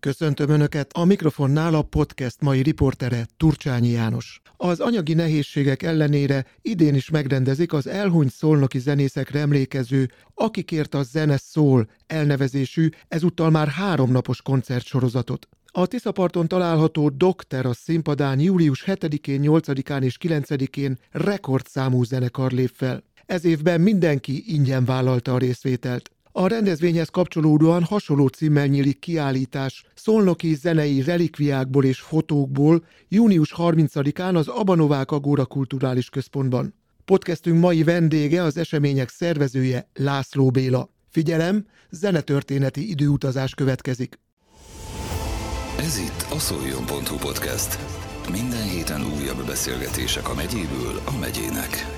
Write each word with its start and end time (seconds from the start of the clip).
Köszöntöm 0.00 0.50
Önöket, 0.50 0.92
a 0.92 1.04
mikrofonnál 1.04 1.74
a 1.74 1.82
podcast 1.82 2.40
mai 2.40 2.62
riportere 2.62 3.26
Turcsányi 3.36 3.88
János. 3.88 4.40
Az 4.56 4.80
anyagi 4.80 5.14
nehézségek 5.14 5.82
ellenére 5.82 6.46
idén 6.62 6.94
is 6.94 7.10
megrendezik 7.10 7.72
az 7.72 7.86
elhunyt 7.86 8.30
szolnoki 8.30 8.78
zenészekre 8.78 9.40
emlékező 9.40 10.10
Akikért 10.34 10.94
a 10.94 11.02
zene 11.02 11.36
szól 11.36 11.88
elnevezésű, 12.06 12.88
ezúttal 13.08 13.50
már 13.50 13.68
háromnapos 13.68 14.42
koncertsorozatot. 14.42 15.48
A 15.66 15.86
Tiszaparton 15.86 16.48
található 16.48 17.08
Dokter 17.08 17.66
a 17.66 17.72
színpadán 17.72 18.40
július 18.40 18.84
7-én, 18.86 19.40
8-án 19.44 20.02
és 20.02 20.16
9-én 20.20 20.98
rekordszámú 21.10 22.02
zenekar 22.02 22.52
lép 22.52 22.72
fel. 22.74 23.02
Ez 23.26 23.44
évben 23.44 23.80
mindenki 23.80 24.54
ingyen 24.54 24.84
vállalta 24.84 25.34
a 25.34 25.38
részvételt. 25.38 26.10
A 26.38 26.46
rendezvényhez 26.46 27.08
kapcsolódóan 27.08 27.84
hasonló 27.84 28.26
címmel 28.26 28.66
nyílik 28.66 28.98
kiállítás 28.98 29.84
szolnoki 29.94 30.54
zenei 30.54 31.02
relikviákból 31.02 31.84
és 31.84 32.00
fotókból 32.00 32.84
június 33.08 33.54
30-án 33.56 34.34
az 34.34 34.48
Abanovák 34.48 35.10
Agóra 35.10 35.46
Kulturális 35.46 36.08
Központban. 36.08 36.74
Podcastünk 37.04 37.60
mai 37.60 37.82
vendége 37.82 38.42
az 38.42 38.56
események 38.56 39.08
szervezője 39.08 39.88
László 39.94 40.50
Béla. 40.50 40.90
Figyelem, 41.08 41.66
zenetörténeti 41.90 42.90
időutazás 42.90 43.54
következik. 43.54 44.18
Ez 45.78 45.98
itt 45.98 46.26
a 46.30 46.38
szoljon.hu 46.38 47.16
podcast. 47.16 47.78
Minden 48.30 48.68
héten 48.68 49.00
újabb 49.00 49.46
beszélgetések 49.46 50.28
a 50.28 50.34
megyéből 50.34 51.00
a 51.04 51.18
megyének. 51.20 51.97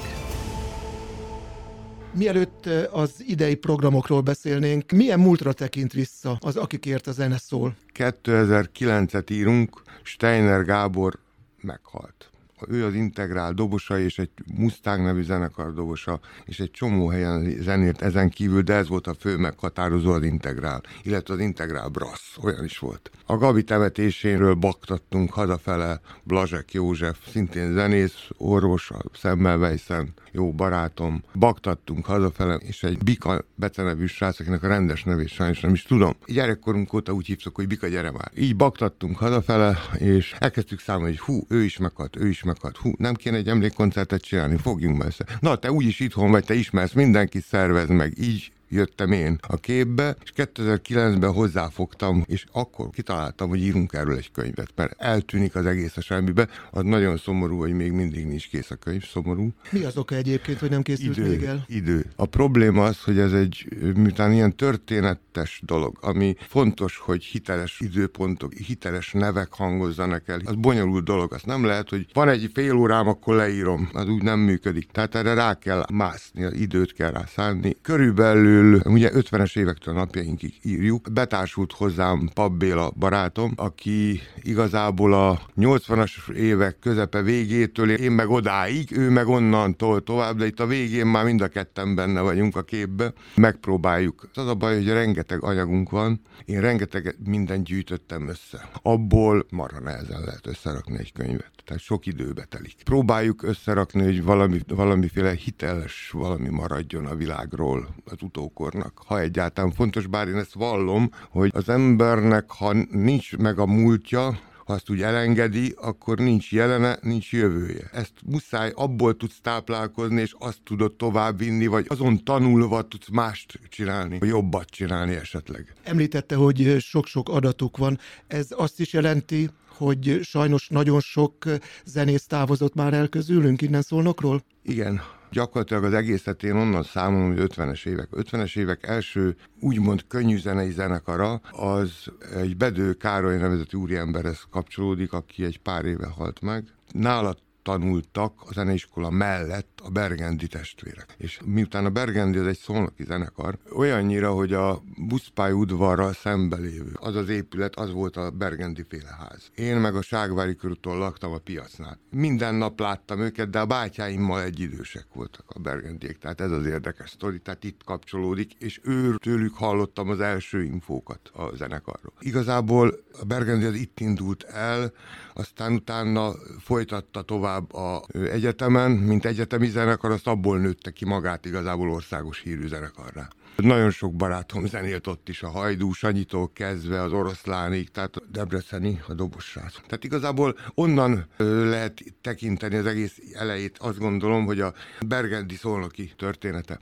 Mielőtt 2.12 2.66
az 2.91 3.24
idei 3.27 3.55
programokról 3.55 4.20
beszélnénk, 4.20 4.91
milyen 4.91 5.20
múltra 5.20 5.52
tekint 5.52 5.92
vissza 5.92 6.38
az 6.41 6.56
Akikért 6.56 7.06
a 7.06 7.12
zene 7.12 7.38
szól? 7.38 7.77
2009-et 7.95 9.30
írunk, 9.30 9.82
Steiner 10.02 10.65
Gábor 10.65 11.18
meghalt 11.60 12.30
ő 12.68 12.84
az 12.84 12.95
integrál 12.95 13.52
dobosa, 13.52 13.99
és 13.99 14.18
egy 14.18 14.30
Mustang 14.54 15.04
nevű 15.04 15.23
zenekar 15.23 15.73
dobosa, 15.73 16.21
és 16.45 16.60
egy 16.60 16.71
csomó 16.71 17.09
helyen 17.09 17.57
zenélt 17.60 18.02
ezen 18.02 18.30
kívül, 18.30 18.62
de 18.62 18.74
ez 18.74 18.88
volt 18.88 19.06
a 19.06 19.15
fő 19.15 19.37
meghatározó 19.37 20.12
az 20.12 20.23
integrál, 20.23 20.82
illetve 21.02 21.34
az 21.34 21.40
integrál 21.40 21.88
brass, 21.88 22.37
olyan 22.43 22.65
is 22.65 22.79
volt. 22.79 23.10
A 23.27 23.37
Gabi 23.37 23.65
temetéséről 23.65 24.54
baktattunk 24.54 25.32
hazafele 25.32 26.01
Blazsek 26.23 26.73
József, 26.73 27.18
szintén 27.30 27.73
zenész, 27.73 28.29
orvos, 28.37 28.90
a 28.90 29.02
Semmelweisen, 29.12 30.15
jó 30.32 30.52
barátom, 30.52 31.23
baktattunk 31.34 32.06
hazafele, 32.06 32.54
és 32.54 32.82
egy 32.82 32.98
Bika 32.98 33.45
becenevű 33.54 34.06
srác, 34.06 34.40
akinek 34.40 34.62
a 34.62 34.68
rendes 34.68 35.04
nevét 35.04 35.28
sajnos 35.28 35.60
nem 35.60 35.72
is 35.72 35.82
tudom. 35.82 36.16
Gyerekkorunk 36.26 36.92
óta 36.92 37.12
úgy 37.12 37.26
hívtuk, 37.26 37.54
hogy 37.54 37.66
Bika 37.66 37.88
gyere 37.88 38.10
már. 38.10 38.30
Így 38.37 38.56
baktattunk 38.56 39.16
hazafele, 39.16 39.78
és 39.98 40.34
elkezdtük 40.38 40.80
számolni, 40.80 41.16
hogy 41.16 41.20
hú, 41.20 41.45
ő 41.48 41.62
is 41.64 41.78
meghalt, 41.78 42.16
ő 42.16 42.28
is 42.28 42.42
meghalt, 42.42 42.76
hú, 42.76 42.92
nem 42.98 43.14
kéne 43.14 43.37
egy 43.37 43.48
emlékkoncertet 43.48 44.22
csinálni, 44.22 44.56
fogjunk 44.56 45.04
össze. 45.04 45.26
Na, 45.40 45.56
te 45.56 45.72
úgyis 45.72 46.00
itthon 46.00 46.30
vagy, 46.30 46.44
te 46.44 46.54
ismersz, 46.54 46.92
mindenki 46.92 47.40
szervez 47.40 47.88
meg. 47.88 48.18
Így 48.18 48.52
jöttem 48.71 49.13
én 49.13 49.38
a 49.49 49.57
képbe, 49.57 50.16
és 50.23 50.32
2009-ben 50.37 51.32
hozzáfogtam, 51.32 52.24
és 52.26 52.45
akkor 52.52 52.90
kitaláltam, 52.90 53.49
hogy 53.49 53.62
írunk 53.62 53.93
erről 53.93 54.16
egy 54.16 54.30
könyvet, 54.32 54.73
mert 54.74 54.95
eltűnik 54.99 55.54
az 55.54 55.66
egész 55.66 55.96
a 55.96 56.01
semmibe. 56.01 56.49
Az 56.71 56.82
nagyon 56.82 57.16
szomorú, 57.16 57.59
hogy 57.59 57.73
még 57.73 57.93
mindig 57.93 58.27
nincs 58.27 58.49
kész 58.49 58.71
a 58.71 58.74
könyv, 58.74 59.04
szomorú. 59.04 59.49
Mi 59.71 59.85
az 59.85 59.96
oka 59.96 60.15
egyébként, 60.15 60.59
hogy 60.59 60.71
nem 60.71 60.82
készült 60.82 61.16
idő, 61.16 61.29
még 61.29 61.43
el? 61.43 61.65
Idő. 61.68 62.04
A 62.16 62.27
probléma 62.27 62.85
az, 62.85 63.02
hogy 63.02 63.18
ez 63.18 63.32
egy, 63.32 63.66
miután 63.95 64.32
ilyen 64.32 64.56
történetes 64.56 65.60
dolog, 65.65 65.99
ami 66.00 66.37
fontos, 66.49 66.97
hogy 66.97 67.25
hiteles 67.25 67.81
időpontok, 67.81 68.53
hiteles 68.53 69.12
nevek 69.12 69.53
hangozzanak 69.53 70.28
el, 70.28 70.41
az 70.44 70.55
bonyolult 70.55 71.05
dolog. 71.05 71.32
Az 71.32 71.43
nem 71.43 71.65
lehet, 71.65 71.88
hogy 71.88 72.06
van 72.12 72.28
egy 72.28 72.50
fél 72.55 72.75
órám, 72.75 73.09
akkor 73.09 73.34
leírom. 73.34 73.88
Az 73.93 74.09
úgy 74.09 74.22
nem 74.22 74.38
működik. 74.38 74.91
Tehát 74.91 75.15
erre 75.15 75.34
rá 75.34 75.59
kell 75.59 75.84
mászni, 75.93 76.49
időt 76.53 76.93
kell 76.93 77.11
rá 77.11 77.25
szállni. 77.27 77.77
Körülbelül 77.83 78.59
körül, 78.60 78.81
ugye 78.84 79.10
50-es 79.15 79.59
évektől 79.59 79.94
napjainkig 79.94 80.54
írjuk, 80.62 81.12
betársult 81.12 81.72
hozzám 81.72 82.31
Pap 82.34 82.53
Béla 82.53 82.91
barátom, 82.91 83.53
aki 83.56 84.21
igazából 84.37 85.12
a 85.12 85.41
80-as 85.56 86.31
évek 86.31 86.78
közepe 86.78 87.22
végétől, 87.22 87.91
én 87.91 88.12
meg 88.12 88.28
odáig, 88.28 88.97
ő 88.97 89.10
meg 89.10 89.28
onnantól 89.28 90.03
tovább, 90.03 90.37
de 90.37 90.47
itt 90.47 90.60
a 90.60 90.66
végén 90.66 91.06
már 91.06 91.25
mind 91.25 91.41
a 91.41 91.49
ketten 91.49 91.94
benne 91.94 92.20
vagyunk 92.20 92.56
a 92.56 92.62
képbe, 92.62 93.12
megpróbáljuk. 93.34 94.28
Az 94.34 94.47
a 94.47 94.54
baj, 94.54 94.75
hogy 94.75 94.88
rengeteg 94.88 95.43
anyagunk 95.43 95.91
van, 95.91 96.20
én 96.44 96.60
rengeteg 96.60 97.16
mindent 97.25 97.65
gyűjtöttem 97.65 98.28
össze. 98.28 98.69
Abból 98.82 99.47
marha 99.50 99.81
nehezen 99.81 100.20
lehet 100.20 100.47
összerakni 100.47 100.99
egy 100.99 101.12
könyvet. 101.12 101.50
Tehát 101.65 101.82
sok 101.84 102.06
időbe 102.06 102.44
telik. 102.44 102.76
Próbáljuk 102.84 103.43
összerakni, 103.43 104.03
hogy 104.03 104.22
valami, 104.22 104.60
valamiféle 104.66 105.32
hiteles 105.32 106.10
valami 106.12 106.49
maradjon 106.49 107.06
a 107.06 107.15
világról 107.15 107.88
az 108.04 108.16
utó 108.20 108.50
utókornak, 108.50 109.03
ha 109.06 109.21
egyáltalán 109.21 109.72
fontos, 109.72 110.06
bár 110.06 110.28
én 110.28 110.37
ezt 110.37 110.55
vallom, 110.55 111.11
hogy 111.31 111.50
az 111.55 111.69
embernek, 111.69 112.50
ha 112.50 112.72
nincs 112.91 113.37
meg 113.37 113.59
a 113.59 113.66
múltja, 113.66 114.38
ha 114.66 114.72
azt 114.72 114.91
úgy 114.91 115.03
elengedi, 115.03 115.75
akkor 115.81 116.19
nincs 116.19 116.53
jelene, 116.53 116.99
nincs 117.03 117.33
jövője. 117.33 117.91
Ezt 117.93 118.12
muszáj, 118.25 118.72
abból 118.75 119.16
tudsz 119.16 119.41
táplálkozni, 119.43 120.21
és 120.21 120.34
azt 120.38 120.59
tudod 120.65 120.93
továbbvinni, 120.93 121.66
vagy 121.66 121.87
azon 121.88 122.25
tanulva 122.25 122.83
tudsz 122.83 123.09
mást 123.09 123.59
csinálni, 123.69 124.19
vagy 124.19 124.28
jobbat 124.28 124.69
csinálni 124.69 125.15
esetleg. 125.15 125.75
Említette, 125.82 126.34
hogy 126.34 126.77
sok-sok 126.78 127.28
adatuk 127.28 127.77
van. 127.77 127.99
Ez 128.27 128.47
azt 128.50 128.81
is 128.81 128.93
jelenti, 128.93 129.50
hogy 129.67 130.19
sajnos 130.22 130.69
nagyon 130.69 131.00
sok 131.00 131.44
zenész 131.84 132.27
távozott 132.27 132.75
már 132.75 132.94
el 132.94 133.09
közülünk 133.09 133.62
innen 133.62 133.82
szólnokról? 133.82 134.43
Igen, 134.62 135.00
gyakorlatilag 135.31 135.85
az 135.85 135.93
egészet 135.93 136.43
én 136.43 136.57
onnan 136.57 136.83
számolom, 136.83 137.37
hogy 137.37 137.53
50-es 137.55 137.87
évek. 137.87 138.09
50-es 138.13 138.59
évek 138.59 138.87
első 138.87 139.37
úgymond 139.61 140.05
könnyű 140.09 140.39
zenei 140.39 140.71
zenekara, 140.71 141.41
az 141.51 141.91
egy 142.35 142.57
Bedő 142.57 142.93
Károly 142.93 143.37
nevezeti 143.37 143.77
úriemberhez 143.77 144.47
kapcsolódik, 144.51 145.13
aki 145.13 145.45
egy 145.45 145.59
pár 145.59 145.85
éve 145.85 146.07
halt 146.07 146.41
meg. 146.41 146.65
Nála 146.93 147.37
tanultak 147.70 148.32
a 148.47 148.53
zeneiskola 148.53 149.10
mellett 149.10 149.81
a 149.84 149.91
Bergendi 149.91 150.47
testvérek. 150.47 151.14
És 151.16 151.41
miután 151.44 151.84
a 151.84 151.91
Bergendi 151.91 152.38
az 152.38 152.47
egy 152.47 152.58
szolnoki 152.58 153.04
zenekar, 153.04 153.58
olyannyira, 153.72 154.32
hogy 154.32 154.53
a 154.53 154.82
buszpály 154.97 155.53
udvarral 155.53 156.12
szembelévő, 156.12 156.92
az 156.94 157.16
az 157.16 157.28
épület, 157.28 157.76
az 157.76 157.92
volt 157.92 158.16
a 158.16 158.31
Bergendi 158.31 158.84
féleház. 158.88 159.50
Én 159.54 159.76
meg 159.76 159.94
a 159.94 160.03
Ságvári 160.03 160.54
körúton 160.56 160.98
laktam 160.98 161.32
a 161.32 161.38
piacnál. 161.38 161.98
Minden 162.10 162.54
nap 162.54 162.81
láttam 162.81 163.20
őket, 163.20 163.50
de 163.50 163.60
a 163.60 163.66
bátyáimmal 163.66 164.42
egy 164.42 164.60
idősek 164.60 165.06
voltak 165.12 165.44
a 165.48 165.58
Bergendiek, 165.58 166.19
tehát 166.19 166.41
ez 166.41 166.50
az 166.50 166.66
érdekes 166.66 167.10
sztori, 167.10 167.38
tehát 167.38 167.64
itt 167.64 167.84
kapcsolódik, 167.84 168.52
és 168.58 168.81
ő 168.82 169.14
tőlük 169.14 169.54
hallottam 169.54 170.08
az 170.08 170.20
első 170.20 170.62
infókat 170.62 171.31
a 171.32 171.56
zenekarról. 171.56 172.12
Igazából 172.20 172.94
a 173.20 173.25
Bergendi 173.25 173.64
az 173.64 173.75
itt 173.75 174.00
indult 174.00 174.42
el, 174.42 174.92
aztán 175.34 175.72
utána 175.72 176.32
folytatta 176.58 177.22
tovább 177.22 177.59
a 177.72 178.03
egyetemen, 178.12 178.91
mint 178.91 179.25
egyetemi 179.25 179.66
zenekar, 179.66 180.10
azt 180.10 180.26
abból 180.26 180.59
nőtte 180.59 180.91
ki 180.91 181.04
magát 181.04 181.47
igazából 181.47 181.91
országos 181.91 182.41
hírű 182.41 182.66
zenekarra. 182.66 183.28
Nagyon 183.56 183.91
sok 183.91 184.15
barátom 184.15 184.66
zenélt 184.66 185.06
ott 185.06 185.28
is, 185.28 185.43
a 185.43 185.48
Hajdú 185.48 185.93
Sanyitól 185.93 186.50
kezdve 186.53 187.03
az 187.03 187.12
oroszlánig, 187.12 187.91
tehát 187.91 188.16
a 188.16 188.22
Debreceni, 188.32 189.00
a 189.09 189.15
dobosrác. 189.15 189.75
Tehát 189.75 190.04
igazából 190.04 190.56
onnan 190.75 191.26
lehet 191.37 192.03
tekinteni 192.20 192.76
az 192.76 192.87
egész 192.87 193.19
elejét, 193.32 193.78
azt 193.78 193.99
gondolom, 193.99 194.44
hogy 194.44 194.60
a 194.60 194.75
Bergendi 195.06 195.54
szolnoki 195.54 196.12
története. 196.16 196.78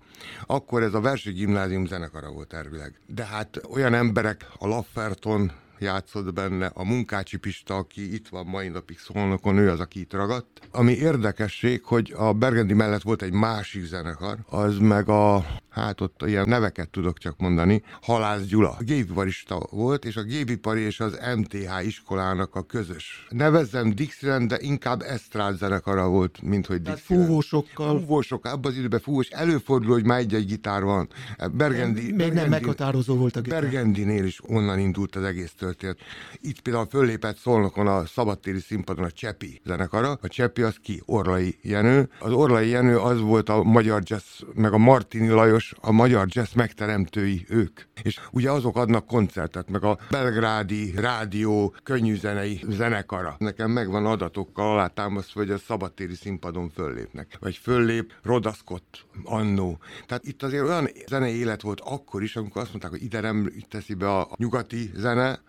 Akkor 0.47 0.83
ez 0.83 0.95
a 0.95 1.01
Versi 1.01 1.33
Gimnázium 1.33 1.87
zenekara 1.87 2.31
volt 2.31 2.53
elvileg. 2.53 3.01
De 3.07 3.25
hát 3.25 3.61
olyan 3.71 3.95
emberek, 3.95 4.47
a 4.59 4.67
Lafferton, 4.67 5.53
játszott 5.81 6.33
benne, 6.33 6.71
a 6.75 6.85
Munkácsi 6.85 7.37
Pista, 7.37 7.75
aki 7.77 8.15
itt 8.15 8.29
van 8.29 8.47
mai 8.47 8.69
napig 8.69 8.99
szolnokon, 8.99 9.57
ő 9.59 9.71
az, 9.71 9.81
aki 9.81 10.01
itt 10.01 10.13
ragadt. 10.13 10.61
Ami 10.71 10.93
érdekesség, 10.93 11.85
hogy 11.85 12.15
a 12.17 12.33
Bergendi 12.33 12.75
mellett 12.75 13.03
volt 13.03 13.23
egy 13.23 13.33
másik 13.33 13.85
zenekar, 13.85 14.39
az 14.47 14.79
meg 14.79 15.09
a, 15.09 15.47
hát 15.71 16.01
ott 16.01 16.23
ilyen 16.27 16.49
neveket 16.49 16.91
tudok 16.91 17.19
csak 17.19 17.39
mondani, 17.39 17.83
Halász 18.03 18.43
Gyula. 18.43 18.71
A 18.79 18.83
gépiparista 18.83 19.67
volt, 19.71 20.05
és 20.05 20.17
a 20.17 20.23
gépipari 20.23 20.81
és 20.81 21.01
az 21.01 21.19
MTH 21.37 21.87
iskolának 21.87 22.55
a 22.55 22.63
közös. 22.63 23.27
Nevezzem 23.31 23.95
Dixieland, 23.95 24.49
de 24.49 24.57
inkább 24.61 25.03
Esztrád 25.03 25.57
zenekara 25.57 26.09
volt, 26.09 26.43
mint 26.43 26.67
hogy 26.67 26.83
Dixieland. 26.83 27.27
fúvósokkal. 27.27 27.99
Fúvósok, 27.99 28.45
abban 28.45 28.71
az 28.71 28.79
időben 28.79 29.01
fúvós. 29.01 29.29
Előfordul, 29.29 29.93
hogy 29.93 30.05
már 30.05 30.19
egy-egy 30.19 30.47
gitár 30.47 30.83
van. 30.83 31.09
Bergendi, 31.53 32.01
Még 32.01 32.17
Bergendi, 32.17 32.41
nem 32.41 32.49
meghatározó 32.49 33.15
volt 33.17 33.37
a 33.37 33.41
gitár. 33.41 33.63
Bergendinél 33.63 34.25
is 34.25 34.41
onnan 34.47 34.79
indult 34.79 35.17
az 35.17 35.23
egész 35.23 35.53
történet 35.53 35.68
történt. 35.75 35.99
Itt 36.41 36.61
például 36.61 36.87
föllépett 36.87 37.37
Szolnokon 37.37 37.87
a 37.87 38.07
szabadtéri 38.07 38.61
színpadon 38.61 39.05
a 39.05 39.11
Csepi 39.11 39.61
zenekara. 39.65 40.19
A 40.23 40.29
Csepi 40.29 40.63
az 40.63 40.77
ki? 40.83 41.03
Orlai 41.05 41.59
Jenő. 41.63 42.09
Az 42.19 42.33
Orlai 42.33 42.69
Jenő 42.69 42.99
az 42.99 43.21
volt 43.21 43.49
a 43.49 43.63
magyar 43.63 44.03
jazz, 44.05 44.41
meg 44.55 44.73
a 44.73 44.79
Martini 44.79 45.29
Lajos, 45.29 45.75
a 45.81 45.91
magyar 45.91 46.27
jazz 46.31 46.53
megteremtői 46.53 47.47
ők. 47.49 47.81
És 48.03 48.21
ugye 48.31 48.51
azok 48.51 48.77
adnak 48.77 49.07
koncertet, 49.07 49.71
meg 49.71 49.85
a 49.85 49.99
belgrádi 50.11 50.93
rádió 50.97 51.75
könnyűzenei 51.83 52.61
zenekara. 52.69 53.37
Nekem 53.39 53.71
megvan 53.71 54.07
adatokkal 54.07 54.73
alátámasztva, 54.73 55.41
hogy 55.41 55.51
a 55.51 55.59
szabadtéri 55.59 56.15
színpadon 56.15 56.71
föllépnek. 56.71 57.37
Vagy 57.41 57.57
föllép 57.57 58.13
Rodaszkott 58.23 59.07
annó. 59.25 59.79
Tehát 60.07 60.25
itt 60.27 60.43
azért 60.43 60.63
olyan 60.63 60.89
zenei 61.07 61.39
élet 61.39 61.63
volt 61.63 61.81
akkor 61.81 62.23
is, 62.23 62.37
amikor 62.37 62.63
azt 62.63 62.71
mondták, 62.71 62.91
hogy 62.91 63.03
ide 63.03 63.21
nem 63.21 63.53
teszi 63.69 63.95
be 63.95 64.11
a 64.11 64.29
nyugati 64.37 64.91
zene, 64.95 65.41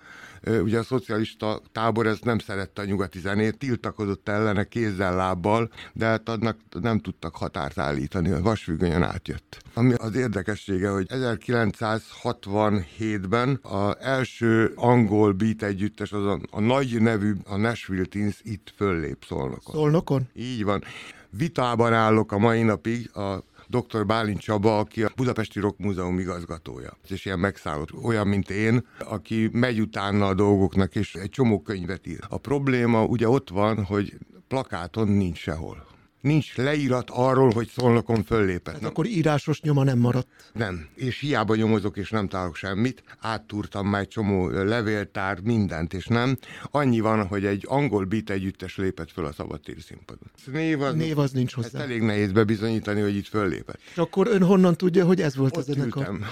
ugye 0.47 0.79
a 0.79 0.83
szocialista 0.83 1.61
tábor 1.71 2.07
ez 2.07 2.19
nem 2.21 2.39
szerette 2.39 2.81
a 2.81 2.85
nyugati 2.85 3.19
zenét, 3.19 3.57
tiltakozott 3.57 4.29
ellene 4.29 4.63
kézzel, 4.63 5.15
lábbal, 5.15 5.71
de 5.93 6.05
hát 6.05 6.29
annak 6.29 6.57
nem 6.81 6.99
tudtak 6.99 7.35
határt 7.35 7.77
állítani, 7.77 8.31
a 8.31 8.41
vasfüggönyen 8.41 9.03
átjött. 9.03 9.57
Ami 9.73 9.93
az 9.93 10.15
érdekessége, 10.15 10.89
hogy 10.89 11.05
1967-ben 11.09 13.59
az 13.61 13.95
első 13.99 14.71
angol 14.75 15.31
beat 15.31 15.63
együttes, 15.63 16.11
az 16.11 16.25
a, 16.25 16.39
a 16.51 16.59
nagy 16.59 17.01
nevű, 17.01 17.33
a 17.45 17.57
Nashville 17.57 18.05
Teens 18.05 18.39
itt 18.43 18.73
föllép 18.75 19.25
Szolnokon. 19.27 19.75
Szolnokon? 19.75 20.27
Így 20.33 20.63
van. 20.63 20.83
Vitában 21.29 21.93
állok 21.93 22.31
a 22.31 22.37
mai 22.37 22.61
napig 22.61 23.15
a 23.15 23.43
dr. 23.69 24.05
Bálint 24.05 24.39
Csaba, 24.39 24.79
aki 24.79 25.03
a 25.03 25.11
Budapesti 25.15 25.59
Rock 25.59 25.77
Múzeum 25.77 26.19
igazgatója. 26.19 26.97
És 27.09 27.25
ilyen 27.25 27.39
megszállott, 27.39 27.93
olyan, 27.93 28.27
mint 28.27 28.49
én, 28.49 28.85
aki 28.99 29.49
megy 29.51 29.81
utána 29.81 30.27
a 30.27 30.33
dolgoknak, 30.33 30.95
és 30.95 31.15
egy 31.15 31.29
csomó 31.29 31.61
könyvet 31.61 32.07
ír. 32.07 32.19
A 32.29 32.37
probléma 32.37 33.03
ugye 33.03 33.29
ott 33.29 33.49
van, 33.49 33.83
hogy 33.83 34.17
plakáton 34.47 35.07
nincs 35.07 35.37
sehol 35.37 35.87
nincs 36.21 36.55
leírat 36.55 37.09
arról, 37.09 37.51
hogy 37.51 37.67
szolnokon 37.67 38.23
föllépett. 38.23 38.73
Hát 38.73 38.83
akkor 38.83 39.05
írásos 39.05 39.61
nyoma 39.61 39.83
nem 39.83 39.97
maradt. 39.99 40.27
Nem, 40.53 40.87
és 40.95 41.19
hiába 41.19 41.55
nyomozok, 41.55 41.97
és 41.97 42.09
nem 42.09 42.27
találok 42.27 42.55
semmit. 42.55 43.03
Áttúrtam 43.19 43.87
már 43.87 44.01
egy 44.01 44.07
csomó 44.07 44.49
levéltár, 44.49 45.39
mindent, 45.39 45.93
és 45.93 46.05
nem. 46.05 46.37
Annyi 46.71 46.99
van, 46.99 47.27
hogy 47.27 47.45
egy 47.45 47.65
angol 47.67 48.05
beat 48.05 48.29
együttes 48.29 48.77
lépett 48.77 49.11
föl 49.11 49.25
a 49.25 49.31
szabadtéri 49.31 49.81
színpadon. 49.81 50.31
Név 50.51 50.81
az, 50.81 50.95
Név 50.95 51.19
az 51.19 51.31
nincs 51.31 51.53
hozzá. 51.53 51.67
Ezt 51.67 51.75
elég 51.75 52.01
nehéz 52.01 52.31
bebizonyítani, 52.31 53.01
hogy 53.01 53.15
itt 53.15 53.27
föllépett. 53.27 53.79
És 53.91 53.97
akkor 53.97 54.27
ön 54.27 54.43
honnan 54.43 54.75
tudja, 54.75 55.05
hogy 55.05 55.21
ez 55.21 55.35
volt 55.35 55.57
Ott 55.57 55.67
az 55.67 55.73
zenekar? 55.73 56.01
ültem. 56.01 56.25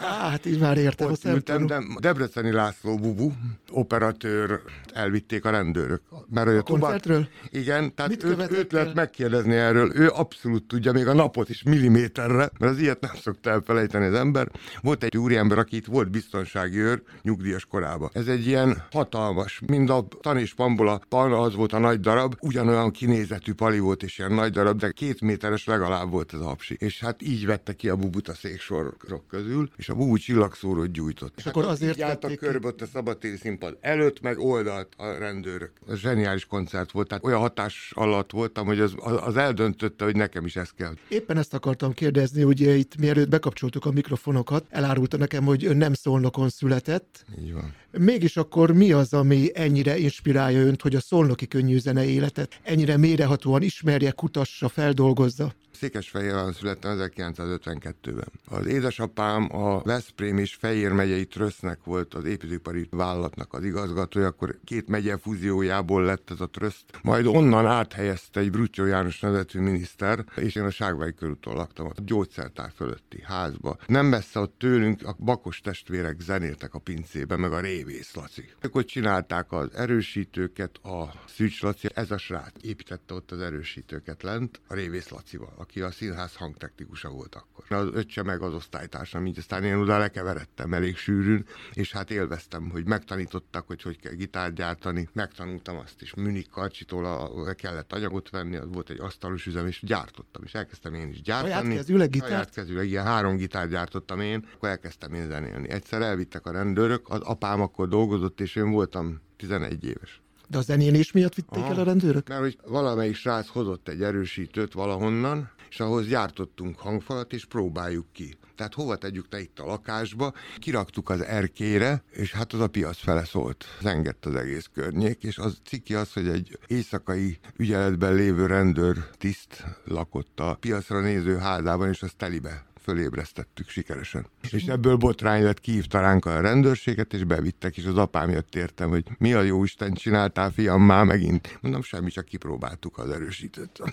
Hát 0.00 0.46
így 0.46 0.58
már 0.58 0.78
értem. 0.78 1.10
Ott 1.10 1.24
ültem, 1.24 1.66
de 1.66 1.82
Debreceni 2.00 2.50
László 2.52 2.96
Bubu, 2.96 3.32
operatőr, 3.70 4.60
elvitték 4.92 5.44
a 5.44 5.50
rendőrök. 5.50 6.02
Mert 6.30 6.48
a, 6.48 6.56
a 6.56 6.62
koncertről? 6.62 7.28
Igen, 7.50 7.94
tehát 7.94 8.10
Mit 8.10 8.24
őt, 8.24 8.50
őt 8.50 8.72
lehet 8.72 8.88
el? 8.88 8.94
Megkérdezni 9.34 9.66
erről. 9.66 9.92
Ő 9.94 10.10
abszolút 10.10 10.64
tudja, 10.64 10.92
még 10.92 11.06
a 11.06 11.12
napot 11.12 11.48
is 11.48 11.62
milliméterre, 11.62 12.50
mert 12.58 12.72
az 12.72 12.78
ilyet 12.78 13.00
nem 13.00 13.14
szokta 13.22 13.50
elfelejteni 13.50 14.06
az 14.06 14.14
ember. 14.14 14.48
Volt 14.82 15.02
egy 15.02 15.16
úriember, 15.16 15.58
aki 15.58 15.76
itt 15.76 15.86
volt 15.86 16.10
biztonsági 16.10 16.78
őr 16.78 17.02
nyugdíjas 17.22 17.64
korában. 17.64 18.10
Ez 18.12 18.26
egy 18.26 18.46
ilyen 18.46 18.82
hatalmas, 18.90 19.60
mind 19.66 19.90
a 19.90 20.06
tan 20.20 20.38
és 20.38 20.54
pambola 20.54 21.00
pan, 21.08 21.32
az 21.32 21.54
volt 21.54 21.72
a 21.72 21.78
nagy 21.78 22.00
darab, 22.00 22.34
ugyanolyan 22.40 22.90
kinézetű 22.90 23.52
pali 23.52 23.78
volt 23.78 24.02
és 24.02 24.18
ilyen 24.18 24.32
nagy 24.32 24.52
darab, 24.52 24.78
de 24.78 24.90
két 24.90 25.20
méteres 25.20 25.64
legalább 25.64 26.10
volt 26.10 26.34
ez 26.34 26.40
a 26.40 26.44
hapsi. 26.44 26.76
És 26.78 27.00
hát 27.00 27.22
így 27.22 27.46
vette 27.46 27.72
ki 27.72 27.88
a 27.88 27.96
bubut 27.96 28.28
a 28.28 28.34
széksorok 28.34 29.24
közül, 29.30 29.70
és 29.76 29.88
a 29.88 29.94
bubu 29.94 30.16
csillagszórót 30.16 30.92
gyújtott. 30.92 31.34
És 31.36 31.46
akkor 31.46 31.64
azért 31.64 31.98
vették 31.98 32.30
ki? 32.30 32.36
körbe 32.36 32.66
ott 32.66 32.80
a 32.80 32.86
szabadtéri 32.86 33.36
színpad 33.36 33.76
előtt, 33.80 34.20
meg 34.20 34.38
oldalt 34.38 34.88
a 34.96 35.06
rendőrök. 35.18 35.70
Ez 35.88 35.96
zseniális 35.96 36.44
koncert 36.44 36.90
volt, 36.90 37.08
tehát 37.08 37.24
olyan 37.24 37.40
hatás 37.40 37.92
alatt 37.94 38.30
voltam, 38.30 38.66
hogy 38.66 38.80
az, 38.80 38.94
az 38.98 39.23
eldöntötte, 39.36 40.04
hogy 40.04 40.16
nekem 40.16 40.44
is 40.44 40.56
ez 40.56 40.70
kell. 40.70 40.94
Éppen 41.08 41.36
ezt 41.36 41.54
akartam 41.54 41.92
kérdezni, 41.92 42.42
ugye 42.42 42.74
itt 42.74 42.96
mielőtt 42.96 43.28
bekapcsoltuk 43.28 43.84
a 43.84 43.90
mikrofonokat, 43.92 44.64
elárulta 44.70 45.16
nekem, 45.16 45.44
hogy 45.44 45.64
ön 45.64 45.76
nem 45.76 45.94
szolnokon 45.94 46.48
született. 46.48 47.24
Így 47.40 47.52
van. 47.52 47.74
Mégis 47.98 48.36
akkor 48.36 48.72
mi 48.72 48.92
az, 48.92 49.12
ami 49.12 49.50
ennyire 49.54 49.96
inspirálja 49.96 50.60
önt, 50.60 50.82
hogy 50.82 50.94
a 50.94 51.00
szolnoki 51.00 51.46
könnyűzene 51.46 52.04
életet 52.04 52.60
ennyire 52.62 52.96
mérehatóan 52.96 53.62
ismerje, 53.62 54.10
kutassa, 54.10 54.68
feldolgozza? 54.68 55.54
Székesfehérváron 55.84 56.52
születtem 56.52 56.96
1952-ben. 56.98 58.28
Az 58.44 58.66
édesapám 58.66 59.56
a 59.56 59.82
Veszprém 59.82 60.38
és 60.38 60.54
Fejér 60.54 60.92
megyei 60.92 61.26
Trösznek 61.26 61.78
volt 61.84 62.14
az 62.14 62.24
építőipari 62.24 62.86
vállalatnak 62.90 63.52
az 63.52 63.64
igazgatója, 63.64 64.26
akkor 64.26 64.58
két 64.64 64.88
megye 64.88 65.16
fúziójából 65.16 66.04
lett 66.04 66.30
ez 66.30 66.40
a 66.40 66.46
Tröszt. 66.46 66.84
Majd 67.02 67.26
onnan 67.26 67.66
áthelyezte 67.66 68.40
egy 68.40 68.50
Brutyó 68.50 68.84
János 68.84 69.20
nevetű 69.20 69.60
miniszter, 69.60 70.24
és 70.36 70.54
én 70.54 70.64
a 70.64 70.70
Ságvári 70.70 71.14
körúton 71.14 71.54
laktam, 71.54 71.86
a 71.86 72.00
gyógyszertár 72.04 72.72
fölötti 72.76 73.22
házba. 73.22 73.76
Nem 73.86 74.06
messze 74.06 74.40
ott 74.40 74.54
tőlünk 74.58 75.02
a 75.02 75.16
Bakos 75.18 75.60
testvérek 75.60 76.20
zenéltek 76.20 76.74
a 76.74 76.78
pincébe, 76.78 77.36
meg 77.36 77.52
a 77.52 77.60
Révész 77.84 78.14
Laci. 78.14 78.44
Akkor 78.62 78.84
csinálták 78.84 79.52
az 79.52 79.74
erősítőket, 79.74 80.76
a 80.76 81.12
Szűcs 81.26 81.62
Laci, 81.62 81.88
ez 81.94 82.10
a 82.10 82.18
srác 82.18 82.52
építette 82.60 83.14
ott 83.14 83.30
az 83.30 83.40
erősítőket 83.40 84.22
lent, 84.22 84.60
a 84.68 84.74
Révész 84.74 85.08
Lacival, 85.08 85.54
aki 85.56 85.80
a 85.80 85.90
színház 85.90 86.34
hangtechnikusa 86.34 87.08
volt 87.08 87.34
akkor. 87.34 87.64
Az 87.78 87.88
öccse 87.92 88.22
meg 88.22 88.42
az 88.42 88.54
osztálytársam, 88.54 89.26
így 89.26 89.38
aztán 89.38 89.64
én 89.64 89.74
oda 89.74 89.98
lekeveredtem 89.98 90.74
elég 90.74 90.96
sűrűn, 90.96 91.46
és 91.72 91.92
hát 91.92 92.10
élveztem, 92.10 92.70
hogy 92.70 92.86
megtanítottak, 92.86 93.66
hogy 93.66 93.82
hogy 93.82 94.00
kell 94.00 94.12
gitárt 94.12 94.54
gyártani, 94.54 95.08
megtanultam 95.12 95.76
azt 95.76 96.02
is. 96.02 96.14
Münich 96.14 96.50
Karcsitól 96.50 97.04
a, 97.04 97.54
kellett 97.54 97.92
anyagot 97.92 98.30
venni, 98.30 98.56
az 98.56 98.68
volt 98.72 98.90
egy 98.90 99.00
asztalos 99.00 99.46
üzem, 99.46 99.66
és 99.66 99.80
gyártottam, 99.82 100.42
és 100.44 100.54
elkezdtem 100.54 100.94
én 100.94 101.08
is 101.08 101.22
gyártani. 101.22 101.52
Saját 101.52 101.76
kezűleg 101.76 102.10
gitárt? 102.10 102.54
Saját 102.54 102.84
ilyen 102.84 103.04
három 103.04 103.36
gitárt 103.36 103.70
gyártottam 103.70 104.20
én, 104.20 104.48
akkor 104.54 104.68
elkezdtem 104.68 105.14
én 105.14 105.26
zenélni. 105.26 105.68
Egyszer 105.68 106.02
elvittek 106.02 106.46
a 106.46 106.50
rendőrök, 106.50 107.08
az 107.08 107.20
apám 107.20 107.60
akkor 107.74 107.88
dolgozott, 107.88 108.40
és 108.40 108.56
én 108.56 108.70
voltam 108.70 109.20
11 109.36 109.84
éves. 109.84 110.22
De 110.48 110.58
a 110.58 110.60
zenélés 110.60 111.12
miatt 111.12 111.34
vitték 111.34 111.62
Aha. 111.62 111.72
el 111.72 111.80
a 111.80 111.82
rendőrök? 111.82 112.28
Mert 112.28 112.40
hogy 112.40 112.58
valamelyik 112.66 113.14
srác 113.14 113.48
hozott 113.48 113.88
egy 113.88 114.02
erősítőt 114.02 114.72
valahonnan, 114.72 115.50
és 115.70 115.80
ahhoz 115.80 116.06
gyártottunk 116.06 116.78
hangfalat, 116.78 117.32
és 117.32 117.44
próbáljuk 117.44 118.06
ki. 118.12 118.36
Tehát 118.54 118.74
hova 118.74 118.96
tegyük 118.96 119.26
le 119.30 119.40
itt 119.40 119.58
a 119.58 119.66
lakásba, 119.66 120.32
kiraktuk 120.58 121.10
az 121.10 121.20
erkére, 121.20 122.02
és 122.10 122.32
hát 122.32 122.52
az 122.52 122.60
a 122.60 122.68
piac 122.68 122.96
fele 122.98 123.24
szólt. 123.24 123.64
Zengett 123.80 124.26
az 124.26 124.34
egész 124.34 124.70
környék, 124.72 125.22
és 125.22 125.38
az 125.38 125.58
ciki 125.64 125.94
az, 125.94 126.12
hogy 126.12 126.28
egy 126.28 126.58
éjszakai 126.66 127.38
ügyeletben 127.56 128.14
lévő 128.14 128.46
rendőr 128.46 128.96
tiszt 129.18 129.64
lakott 129.84 130.40
a 130.40 130.56
piacra 130.60 131.00
néző 131.00 131.36
házában, 131.36 131.88
és 131.88 132.02
azt 132.02 132.16
telibe 132.16 132.64
fölébresztettük 132.84 133.68
sikeresen. 133.68 134.26
És 134.50 134.64
ebből 134.64 134.96
botrány 134.96 135.42
lett, 135.42 135.60
kihívta 135.60 136.00
ránk 136.00 136.24
a 136.24 136.40
rendőrséget, 136.40 137.12
és 137.12 137.24
bevittek, 137.24 137.76
és 137.76 137.84
az 137.84 137.96
apám 137.96 138.30
jött 138.30 138.54
értem, 138.54 138.88
hogy 138.88 139.04
mi 139.18 139.32
a 139.32 139.42
jó 139.42 139.64
Isten 139.64 139.92
csináltál, 139.92 140.50
fiam, 140.50 140.82
már 140.82 141.04
megint. 141.04 141.58
Mondom, 141.60 141.82
semmi, 141.82 142.10
csak 142.10 142.24
kipróbáltuk 142.24 142.98
az 142.98 143.10
erősítőt. 143.10 143.80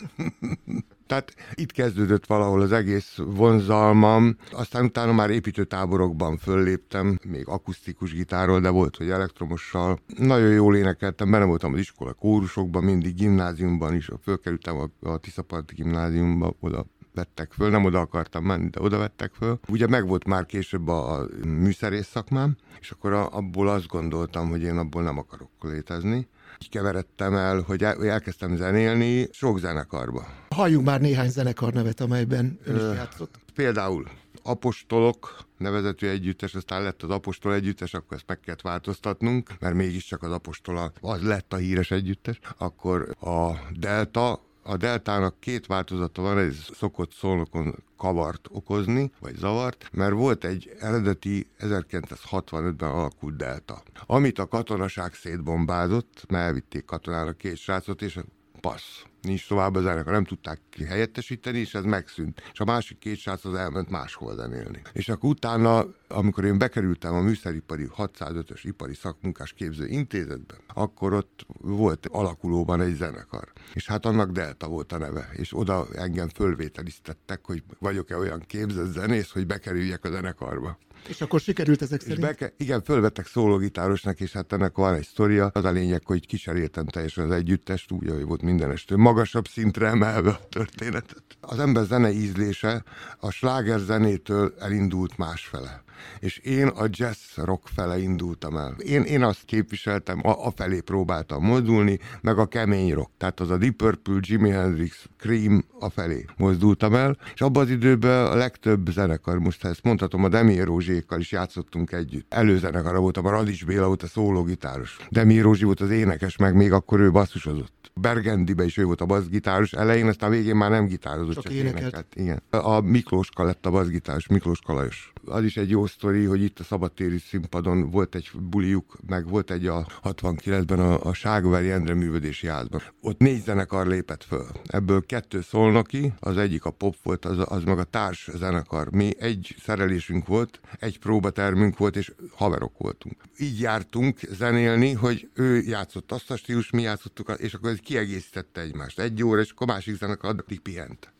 Tehát 1.12 1.36
itt 1.54 1.72
kezdődött 1.72 2.26
valahol 2.26 2.62
az 2.62 2.72
egész 2.72 3.18
vonzalmam, 3.18 4.36
aztán 4.52 4.86
utána 4.86 5.12
már 5.12 5.30
építőtáborokban 5.30 6.38
fölléptem, 6.38 7.20
még 7.24 7.48
akusztikus 7.48 8.14
gitárral, 8.14 8.60
de 8.60 8.70
volt, 8.70 8.96
hogy 8.96 9.10
elektromossal. 9.10 10.00
Nagyon 10.18 10.52
jól 10.52 10.76
énekeltem, 10.76 11.32
benne 11.32 11.46
voltam 11.46 11.74
az 11.74 11.80
iskola 11.80 12.14
kórusokban, 12.14 12.84
mindig 12.84 13.16
gimnáziumban 13.16 13.96
is, 13.96 14.10
fölkerültem 14.24 14.78
a, 14.78 15.10
a 15.10 15.18
Tiszaparti 15.18 15.74
gimnáziumba, 15.76 16.56
oda 16.60 16.86
vettek 17.14 17.52
föl, 17.52 17.70
nem 17.70 17.86
oda 17.86 18.00
akartam 18.00 18.44
menni, 18.44 18.70
de 18.70 18.82
oda 18.82 18.98
vettek 18.98 19.32
föl. 19.34 19.60
Ugye 19.68 19.88
megvolt 19.88 20.26
már 20.26 20.46
később 20.46 20.88
a, 20.88 21.20
a 21.20 21.28
műszerész 21.46 22.08
szakmám, 22.08 22.56
és 22.80 22.92
akkor 22.92 23.14
a, 23.14 23.30
abból 23.32 23.70
azt 23.70 23.88
gondoltam, 23.88 24.50
hogy 24.50 24.62
én 24.62 24.78
abból 24.78 25.04
nem 25.04 25.18
akarok 25.18 25.50
létezni. 25.62 26.28
Így 26.62 26.70
keveredtem 26.70 27.36
el, 27.36 27.62
hogy 27.62 27.84
el, 27.84 28.06
elkezdtem 28.06 28.56
zenélni 28.56 29.28
sok 29.32 29.60
zenekarba. 29.60 30.26
Halljunk 30.50 30.86
már 30.86 31.02
néhány 31.02 31.30
zenekar 31.30 31.74
nevet, 31.74 32.02
amelyben 32.02 32.60
ön 32.64 32.76
is 32.76 32.98
játszott. 32.98 33.40
Például 33.54 34.08
Apostolok 34.44 35.46
nevezetű 35.58 36.08
együttes, 36.08 36.54
aztán 36.54 36.84
lett 36.84 37.04
az 37.04 37.10
Apostol 37.10 37.54
együttes, 37.54 37.94
akkor 37.94 38.18
ezt 38.18 38.28
meg 38.28 38.40
kellett 38.40 38.62
változtatnunk, 38.62 39.50
mert 39.60 39.76
mégiscsak 39.76 40.24
az 40.24 40.32
Apostola 40.32 40.92
az 41.02 41.24
lett 41.24 41.54
a 41.54 41.56
híres 41.56 41.92
együttes. 41.92 42.40
Akkor 42.58 43.16
a 43.20 43.52
Delta, 43.80 44.42
a 44.64 44.78
deltának 44.78 45.40
két 45.40 45.66
változata 45.66 46.22
van, 46.22 46.38
ez 46.38 46.56
szokott 46.74 47.14
szolnokon 47.14 47.76
kavart 47.98 48.48
okozni, 48.52 49.12
vagy 49.20 49.36
zavart, 49.36 49.90
mert 49.92 50.14
volt 50.14 50.44
egy 50.44 50.76
eredeti 50.80 51.48
1965-ben 51.60 52.90
alakult 52.90 53.36
delta, 53.36 53.84
amit 54.06 54.40
a 54.40 54.48
katonaság 54.48 55.14
szétbombázott, 55.14 56.26
mert 56.30 56.44
elvitték 56.44 56.86
katonára 56.86 57.32
két 57.32 57.58
srácot, 57.58 58.02
és 58.02 58.20
passz 58.62 59.04
nincs 59.22 59.48
tovább 59.48 59.76
a 59.76 59.82
zenekar, 59.82 60.14
nem 60.14 60.24
tudták 60.24 60.60
ki 60.70 60.84
helyettesíteni, 60.84 61.60
és 61.60 61.74
ez 61.74 61.84
megszűnt. 61.84 62.42
És 62.54 62.60
a 62.60 62.66
másik 62.66 62.98
két 62.98 63.18
srác 63.18 63.46
az 63.46 63.54
elment 63.54 63.90
máshol 63.90 64.36
zenélni. 64.36 64.82
És 64.94 65.10
akkor 65.10 65.30
utána, 65.30 65.86
amikor 66.08 66.46
én 66.46 66.58
bekerültem 66.58 67.14
a 67.14 67.22
műszeripari 67.22 67.88
605-ös 67.98 68.60
ipari 68.64 68.94
szakmunkás 68.94 69.54
képző 69.54 69.88
intézetbe, 69.88 70.56
akkor 70.74 71.14
ott 71.14 71.46
volt 71.62 72.08
alakulóban 72.12 72.82
egy 72.82 72.96
zenekar. 72.96 73.52
És 73.74 73.88
hát 73.88 74.06
annak 74.06 74.32
Delta 74.32 74.68
volt 74.68 74.92
a 74.92 74.98
neve, 74.98 75.30
és 75.32 75.58
oda 75.58 75.88
engem 75.94 76.30
fölvételiztettek, 76.30 77.46
hogy 77.46 77.64
vagyok-e 77.80 78.18
olyan 78.18 78.44
képzett 78.48 78.92
zenész, 78.92 79.32
hogy 79.32 79.48
bekerüljek 79.48 80.06
a 80.06 80.10
zenekarba. 80.10 80.78
És 81.08 81.22
akkor 81.22 81.40
sikerült 81.40 81.82
ezek 81.82 82.02
szerint? 82.02 82.20
beke, 82.20 82.54
igen, 82.58 82.84
fölvettek 82.84 83.28
szólógitárosnak, 83.28 84.20
és 84.20 84.32
hát 84.32 84.54
ennek 84.54 84.76
van 84.76 84.94
egy 84.94 85.06
sztoria. 85.06 85.50
Az 85.54 85.66
a 85.66 85.72
lényeg, 85.72 86.02
hogy 86.06 86.28
kicseréltem 86.28 86.86
teljesen 86.86 87.26
az 87.26 87.32
együttest, 87.32 87.92
úgy, 87.92 88.10
hogy 88.10 88.24
volt 88.24 88.42
mindenestől 88.42 88.98
magasabb 88.98 89.48
szintre 89.48 89.88
emelve 89.88 90.30
a 90.30 90.48
történetet. 90.50 91.24
Az 91.42 91.60
ember 91.60 91.86
zene 91.86 92.12
ízlése 92.12 92.84
a 93.20 93.32
sláger 93.32 93.80
zenétől 93.80 94.54
elindult 94.60 95.18
másfele 95.18 95.84
és 96.20 96.38
én 96.38 96.68
a 96.68 96.86
jazz 96.90 97.36
rock 97.36 97.68
fele 97.76 98.00
indultam 98.00 98.58
el. 98.58 98.76
Én, 98.78 99.02
én 99.02 99.24
azt 99.24 99.46
képviseltem, 99.46 100.20
a, 100.24 100.46
a 100.46 100.52
felé 100.56 100.80
próbáltam 100.80 101.44
mozdulni, 101.44 102.00
meg 102.22 102.38
a 102.38 102.46
kemény 102.46 102.94
rock. 102.94 103.10
Tehát 103.18 103.40
az 103.40 103.50
a 103.50 103.58
Deep 103.58 103.76
Purple, 103.76 104.18
Jimi 104.20 104.50
Hendrix, 104.50 105.10
Cream 105.18 105.66
a 105.80 105.90
felé 105.90 106.26
mozdultam 106.38 106.96
el, 106.96 107.18
és 107.34 107.42
abban 107.42 107.64
az 107.64 107.70
időben 107.70 108.26
a 108.26 108.36
legtöbb 108.36 108.90
zenekar, 108.90 109.40
most 109.40 109.66
ezt 109.66 109.84
mondhatom, 109.84 110.24
a 110.24 110.30
Demi 110.30 110.60
Rózsékkal 110.60 111.20
is 111.20 111.32
játszottunk 111.32 111.92
együtt. 111.92 112.34
Előzenekara 112.34 113.00
voltam, 113.00 113.26
a 113.26 113.30
Radics 113.30 113.66
Béla 113.66 113.88
volt 113.88 114.04
a 114.04 114.08
szólógitáros. 114.08 114.98
Demi 115.10 115.40
Rózsi 115.40 115.64
volt 115.64 115.82
az 115.82 115.90
énekes, 115.90 116.38
meg 116.38 116.56
még 116.56 116.72
akkor 116.72 117.00
ő 117.00 117.12
basszusozott. 117.12 117.92
Bergendibe 117.94 118.64
is 118.64 118.78
ő 118.78 118.86
volt 118.86 119.02
a 119.02 119.06
bassgitáros, 119.06 119.74
elején, 119.74 120.08
aztán 120.08 120.30
végén 120.30 120.56
már 120.56 120.70
nem 120.70 120.86
gitározott, 120.86 121.34
csak, 121.34 121.44
csak 121.44 121.54
énekelt. 121.54 122.06
Igen. 122.14 122.42
A 122.50 122.80
Miklóska 122.80 123.44
lett 123.44 123.66
a 123.66 123.70
bassgitáros, 123.70 124.28
Miklós 124.28 124.60
Kalajos. 124.60 125.14
Az 125.26 125.44
is 125.44 125.58
egy 125.58 125.70
jó 125.70 125.86
sztori, 125.92 126.26
hogy 126.26 126.42
itt 126.42 126.60
a 126.60 126.64
szabadtéri 126.64 127.18
színpadon 127.18 127.90
volt 127.90 128.16
egy 128.16 128.30
buliuk, 128.40 128.98
meg 129.08 129.28
volt 129.28 129.52
egy 129.52 129.68
a 129.68 129.88
69-ben 130.04 130.80
a, 130.80 131.04
a 131.04 131.14
Ságvári 131.14 131.72
Endre 131.72 131.94
művödési 131.94 132.48
házban. 132.48 132.82
Ott 133.02 133.20
négy 133.20 133.44
zenekar 133.44 133.88
lépett 133.88 134.24
föl. 134.24 134.46
Ebből 134.66 135.06
kettő 135.06 135.42
szolnoki, 135.42 136.14
az 136.20 136.38
egyik 136.38 136.66
a 136.66 136.72
pop 136.72 136.96
volt, 137.04 137.26
az, 137.26 137.46
az 137.46 137.64
meg 137.64 137.80
a 137.80 137.84
társ 137.84 138.30
zenekar. 138.34 138.92
Mi 138.92 139.12
egy 139.20 139.56
szerelésünk 139.64 140.28
volt, 140.28 140.60
egy 140.80 141.00
próbatermünk 141.00 141.78
volt, 141.78 141.96
és 141.96 142.14
haverok 142.36 142.78
voltunk. 142.78 143.16
Így 143.38 143.60
jártunk 143.60 144.20
zenélni, 144.32 144.92
hogy 144.92 145.30
ő 145.34 145.62
játszott 145.62 146.12
azt 146.12 146.32
a 146.32 146.36
stílus, 146.36 146.70
mi 146.70 146.82
játszottuk, 146.82 147.34
és 147.38 147.54
akkor 147.54 147.70
ez 147.70 147.80
kiegészítette 147.80 148.62
egymást. 148.62 149.00
Egy 149.00 149.24
óra, 149.24 149.42
és 149.42 149.52
akkor 149.52 149.68
másik 149.68 149.98
zenekar 149.98 150.30
addig 150.30 150.60
pihent 150.60 151.12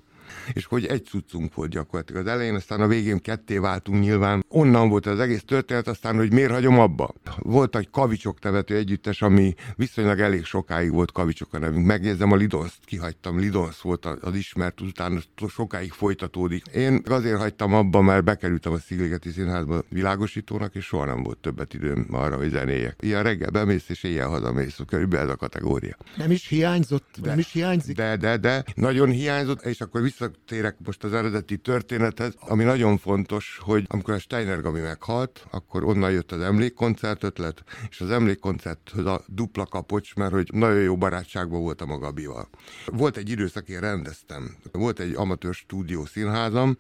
és 0.54 0.66
hogy 0.66 0.86
egy 0.86 1.06
cuccunk 1.06 1.54
volt 1.54 1.70
gyakorlatilag 1.70 2.28
az 2.28 2.32
elején, 2.32 2.56
aztán 2.56 2.82
a 2.82 2.88
végén 2.88 3.22
ketté 3.22 3.58
váltunk 3.58 4.02
nyilván. 4.02 4.44
Onnan 4.48 4.90
volt 4.90 5.06
az 5.06 5.20
egész 5.20 5.44
történet, 5.44 5.88
aztán, 5.88 6.16
hogy 6.16 6.34
miért 6.34 6.52
hagyom 6.52 6.80
abba. 6.80 7.14
Volt 7.38 7.76
egy 7.76 7.90
kavicsok 7.90 8.42
nevető 8.42 8.76
együttes, 8.76 9.22
ami 9.22 9.54
viszonylag 9.76 10.20
elég 10.20 10.44
sokáig 10.44 10.92
volt 10.92 11.12
kavicsok 11.12 11.54
a 11.54 11.60
nevünk. 11.60 11.86
Megjegyzem, 11.86 12.32
a 12.32 12.36
Lidonszt 12.36 12.86
kihagytam, 12.86 13.40
Lidonsz 13.40 13.80
volt 13.80 14.06
az 14.06 14.36
ismert, 14.36 14.82
utána 14.82 15.20
sokáig 15.48 15.92
folytatódik. 15.92 16.66
Én 16.66 17.02
azért 17.06 17.38
hagytam 17.38 17.74
abba, 17.74 18.02
mert 18.02 18.24
bekerültem 18.24 18.74
a 18.74 18.78
Szigligeti 18.78 19.30
Színházba 19.30 19.84
világosítónak, 19.90 20.76
és 20.76 20.86
soha 20.86 21.06
nem 21.06 21.24
volt 21.24 21.38
többet 21.38 21.74
időm 21.74 22.08
arra, 22.12 22.36
hogy 22.38 22.50
zenéjek. 22.50 22.96
Ilyen 23.00 23.24
reggel 23.24 23.50
bemész, 23.50 23.90
és 23.90 24.04
éjjel 24.04 24.28
hazamész, 24.28 24.80
körülbelül 24.88 25.28
ez 25.28 25.34
a 25.34 25.36
kategória. 25.36 25.98
Nem 26.16 26.32
is 26.32 26.48
hiányzott, 26.48 27.08
de, 27.22 27.30
nem 27.30 27.40
is 27.40 27.52
hiányzik? 27.52 27.96
De, 27.96 28.18
de, 28.18 28.38
de, 28.38 28.64
nagyon 28.76 29.10
hiányzott, 29.10 29.66
és 29.66 29.82
akkor 29.82 30.02
vissza 30.02 30.21
visszatérek 30.28 30.76
most 30.86 31.04
az 31.04 31.14
eredeti 31.14 31.58
történethez, 31.58 32.34
ami 32.40 32.64
nagyon 32.64 32.98
fontos, 32.98 33.60
hogy 33.62 33.86
amikor 33.88 34.14
a 34.14 34.20
Steiner 34.20 34.62
Gabi 34.62 34.80
meghalt, 34.80 35.46
akkor 35.52 35.84
onnan 35.84 36.12
jött 36.12 36.32
az 36.32 36.42
emlékkoncert 36.42 37.24
ötlet, 37.24 37.64
és 37.90 38.02
az 38.02 38.10
emlékkoncerthöz 38.10 39.06
a 39.06 39.22
dupla 39.28 39.66
kapocs, 39.66 40.16
mert 40.16 40.32
hogy 40.32 40.50
nagyon 40.54 40.82
jó 40.82 40.98
barátságban 40.98 41.62
voltam 41.62 41.92
a 41.92 41.98
Gabival. 41.98 42.50
Volt 42.86 43.18
egy 43.18 43.30
időszak, 43.30 43.70
én 43.70 43.80
rendeztem. 43.80 44.56
Volt 44.72 45.00
egy 45.00 45.14
amatőr 45.16 45.54
stúdió 45.54 46.06
színházam, 46.06 46.78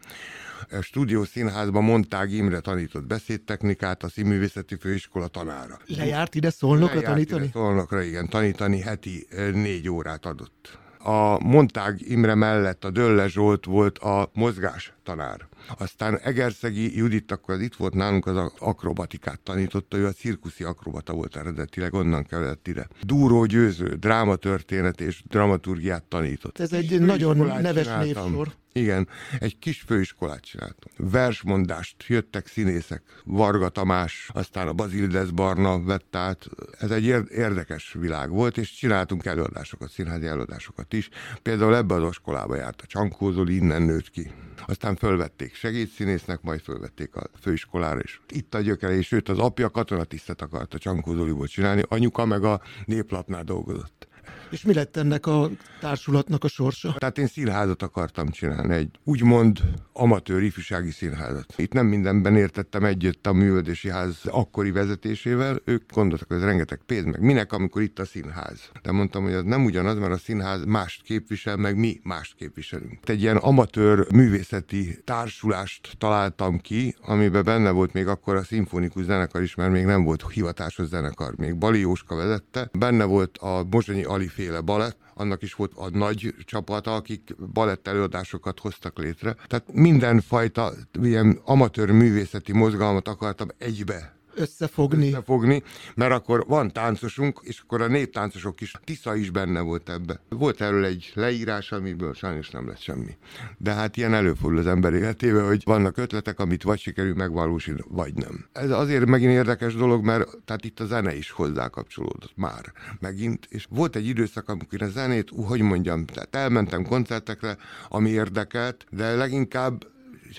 a 0.71 0.81
stúdió 0.81 1.23
színházban 1.23 1.83
Montág 1.83 2.31
Imre 2.31 2.59
tanított 2.59 3.05
beszédtechnikát, 3.05 4.03
a 4.03 4.09
színművészeti 4.09 4.75
főiskola 4.75 5.27
tanára. 5.27 5.79
Lejárt 5.85 6.35
ide 6.35 6.49
szólnokra 6.49 6.95
Lejárt 6.95 7.13
tanítani? 7.13 7.43
Ide 7.43 7.51
szólnokra, 7.51 8.01
igen, 8.01 8.29
tanítani 8.29 8.79
heti 8.79 9.27
eh, 9.29 9.51
négy 9.51 9.89
órát 9.89 10.25
adott 10.25 10.79
a 11.03 11.39
Montág 11.43 12.01
Imre 12.01 12.35
mellett 12.35 12.83
a 12.83 12.89
Dölle 12.89 13.27
Zsolt 13.27 13.65
volt 13.65 13.97
a 13.97 14.29
mozgás 14.33 14.93
tanár. 15.03 15.50
Aztán 15.77 16.17
Egerszegi 16.17 16.97
Judit 16.97 17.31
akkor 17.31 17.53
az 17.53 17.61
itt 17.61 17.75
volt 17.75 17.93
nálunk, 17.93 18.25
az 18.25 18.51
akrobatikát 18.59 19.39
tanította, 19.39 19.97
ő 19.97 20.05
a 20.05 20.11
cirkuszi 20.11 20.63
akrobata 20.63 21.13
volt 21.13 21.35
eredetileg, 21.35 21.93
onnan 21.93 22.23
kellett 22.23 22.67
ide. 22.67 22.87
Dúró 23.01 23.45
Győző, 23.45 23.95
drámatörténet 23.95 25.01
és 25.01 25.23
dramaturgiát 25.27 26.03
tanított. 26.03 26.59
Ez 26.59 26.73
egy 26.73 26.99
nagyon 26.99 27.37
neves 27.61 27.87
névsor. 27.87 28.59
Igen, 28.73 29.07
egy 29.39 29.59
kis 29.59 29.81
főiskolát 29.81 30.43
csináltam. 30.43 30.91
Versmondást, 30.97 32.03
jöttek 32.07 32.47
színészek, 32.47 33.03
Varga 33.23 33.69
Tamás, 33.69 34.29
aztán 34.33 34.67
a 34.67 34.73
Bazildes 34.73 35.31
Barna 35.31 35.83
vett 35.83 36.15
át. 36.15 36.49
Ez 36.79 36.91
egy 36.91 37.05
érdekes 37.31 37.95
világ 37.99 38.29
volt, 38.29 38.57
és 38.57 38.73
csináltunk 38.73 39.25
előadásokat, 39.25 39.91
színházi 39.91 40.25
előadásokat 40.25 40.93
is. 40.93 41.09
Például 41.41 41.75
ebbe 41.75 41.93
az 41.93 42.09
iskolába 42.09 42.55
járt 42.55 42.81
a 42.81 42.85
Csankó 42.85 43.31
Zoli, 43.31 43.55
innen 43.55 43.81
nőtt 43.81 44.09
ki. 44.09 44.31
Aztán 44.65 44.95
fölvették 44.95 45.50
segédszínésznek, 45.53 46.41
majd 46.41 46.61
fölvették 46.61 47.15
a 47.15 47.29
főiskolára 47.41 47.99
is. 47.99 48.21
Itt 48.29 48.53
a 48.53 48.61
gyökere, 48.61 48.93
és 48.93 49.11
őt 49.11 49.29
az 49.29 49.39
apja 49.39 49.69
katonatisztet 49.69 50.41
akart 50.41 50.73
a 50.73 50.77
Csankó 50.77 51.13
Zoliból 51.13 51.47
csinálni, 51.47 51.83
anyuka 51.87 52.25
meg 52.25 52.43
a 52.43 52.61
néplapnál 52.85 53.43
dolgozott. 53.43 54.07
És 54.51 54.63
mi 54.63 54.73
lett 54.73 54.97
ennek 54.97 55.25
a 55.25 55.49
társulatnak 55.79 56.43
a 56.43 56.47
sorsa? 56.47 56.95
Tehát 56.97 57.17
én 57.17 57.27
színházat 57.27 57.81
akartam 57.81 58.29
csinálni, 58.29 58.73
egy 58.73 58.99
úgymond 59.03 59.59
amatőr 59.93 60.41
ifjúsági 60.41 60.91
színházat. 60.91 61.53
Itt 61.55 61.73
nem 61.73 61.85
mindenben 61.85 62.35
értettem 62.35 62.83
együtt 62.83 63.27
a 63.27 63.33
művöldési 63.33 63.89
ház 63.89 64.19
akkori 64.25 64.71
vezetésével, 64.71 65.61
ők 65.65 65.91
gondoltak, 65.93 66.27
hogy 66.27 66.37
ez 66.37 66.43
rengeteg 66.43 66.79
pénz, 66.85 67.05
meg 67.05 67.21
minek, 67.21 67.53
amikor 67.53 67.81
itt 67.81 67.99
a 67.99 68.05
színház. 68.05 68.69
De 68.81 68.91
mondtam, 68.91 69.23
hogy 69.23 69.33
ez 69.33 69.43
nem 69.43 69.65
ugyanaz, 69.65 69.97
mert 69.97 70.13
a 70.13 70.17
színház 70.17 70.65
mást 70.65 71.01
képvisel, 71.03 71.55
meg 71.55 71.77
mi 71.77 71.99
mást 72.03 72.35
képviselünk. 72.35 73.09
Egy 73.09 73.21
ilyen 73.21 73.37
amatőr 73.37 74.11
művészeti 74.13 75.01
társulást 75.03 75.95
találtam 75.97 76.59
ki, 76.59 76.95
amiben 77.01 77.43
benne 77.43 77.69
volt 77.69 77.93
még 77.93 78.07
akkor 78.07 78.35
a 78.35 78.43
szimfonikus 78.43 79.03
zenekar 79.03 79.41
is, 79.41 79.55
mert 79.55 79.71
még 79.71 79.85
nem 79.85 80.03
volt 80.03 80.31
hivatásos 80.31 80.87
zenekar. 80.87 81.35
Még 81.35 81.55
Bali 81.55 81.79
Jóska 81.79 82.15
vezette. 82.15 82.69
Benne 82.71 83.03
volt 83.03 83.37
a 83.37 83.65
Mozsonyi 83.69 84.03
Alif 84.03 84.39
féle 84.41 84.61
balett, 84.61 84.97
annak 85.13 85.41
is 85.41 85.53
volt 85.53 85.71
a 85.75 85.89
nagy 85.89 86.35
csapata, 86.45 86.95
akik 86.95 87.35
balett 87.53 87.87
előadásokat 87.87 88.59
hoztak 88.59 88.97
létre. 88.97 89.35
Tehát 89.47 89.73
mindenfajta 89.73 90.71
ilyen 91.01 91.39
amatőr 91.45 91.91
művészeti 91.91 92.51
mozgalmat 92.53 93.07
akartam 93.07 93.47
egybe 93.57 94.20
összefogni. 94.35 95.07
összefogni, 95.07 95.63
mert 95.95 96.11
akkor 96.11 96.45
van 96.47 96.71
táncosunk, 96.71 97.39
és 97.43 97.59
akkor 97.59 97.81
a 97.81 97.87
néptáncosok 97.87 98.61
is, 98.61 98.73
Tisza 98.83 99.15
is 99.15 99.29
benne 99.29 99.59
volt 99.59 99.89
ebbe. 99.89 100.19
Volt 100.29 100.61
erről 100.61 100.85
egy 100.85 101.11
leírás, 101.13 101.71
amiből 101.71 102.13
sajnos 102.13 102.49
nem 102.49 102.67
lett 102.67 102.79
semmi. 102.79 103.17
De 103.57 103.73
hát 103.73 103.97
ilyen 103.97 104.13
előfordul 104.13 104.59
az 104.59 104.67
ember 104.67 104.93
életében, 104.93 105.45
hogy 105.45 105.61
vannak 105.65 105.97
ötletek, 105.97 106.39
amit 106.39 106.63
vagy 106.63 106.79
sikerül 106.79 107.13
megvalósítani, 107.13 107.83
vagy 107.87 108.13
nem. 108.13 108.45
Ez 108.51 108.69
azért 108.69 109.05
megint 109.05 109.31
érdekes 109.31 109.75
dolog, 109.75 110.03
mert 110.03 110.37
tehát 110.45 110.65
itt 110.65 110.79
a 110.79 110.85
zene 110.85 111.15
is 111.15 111.31
hozzá 111.31 111.67
kapcsolódott 111.67 112.33
már 112.35 112.73
megint, 112.99 113.47
és 113.49 113.65
volt 113.69 113.95
egy 113.95 114.07
időszak, 114.07 114.49
amikor 114.49 114.81
a 114.81 114.87
zenét, 114.87 115.29
hogy 115.35 115.61
mondjam, 115.61 116.05
tehát 116.05 116.35
elmentem 116.35 116.83
koncertekre, 116.83 117.57
ami 117.89 118.09
érdekelt, 118.09 118.85
de 118.89 119.15
leginkább 119.15 119.89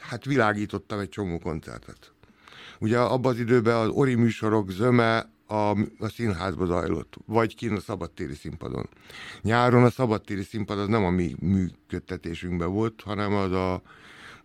hát 0.00 0.24
világítottam 0.24 0.98
egy 0.98 1.08
csomó 1.08 1.38
koncertet. 1.38 2.11
Ugye 2.82 2.98
abban 2.98 3.32
az 3.32 3.38
időben 3.38 3.76
az 3.76 3.88
ori 3.88 4.14
műsorok 4.14 4.70
zöme 4.70 5.30
a, 5.46 5.70
a 5.98 6.08
színházba 6.14 6.66
zajlott, 6.66 7.14
vagy 7.26 7.54
kint 7.54 7.76
a 7.76 7.80
szabadtéri 7.80 8.34
színpadon. 8.34 8.88
Nyáron 9.42 9.84
a 9.84 9.90
szabadtéri 9.90 10.42
színpad 10.42 10.78
az 10.78 10.88
nem 10.88 11.04
a 11.04 11.10
mi 11.10 11.34
működtetésünkben 11.40 12.72
volt, 12.72 13.02
hanem 13.04 13.34
az 13.34 13.52
a 13.52 13.82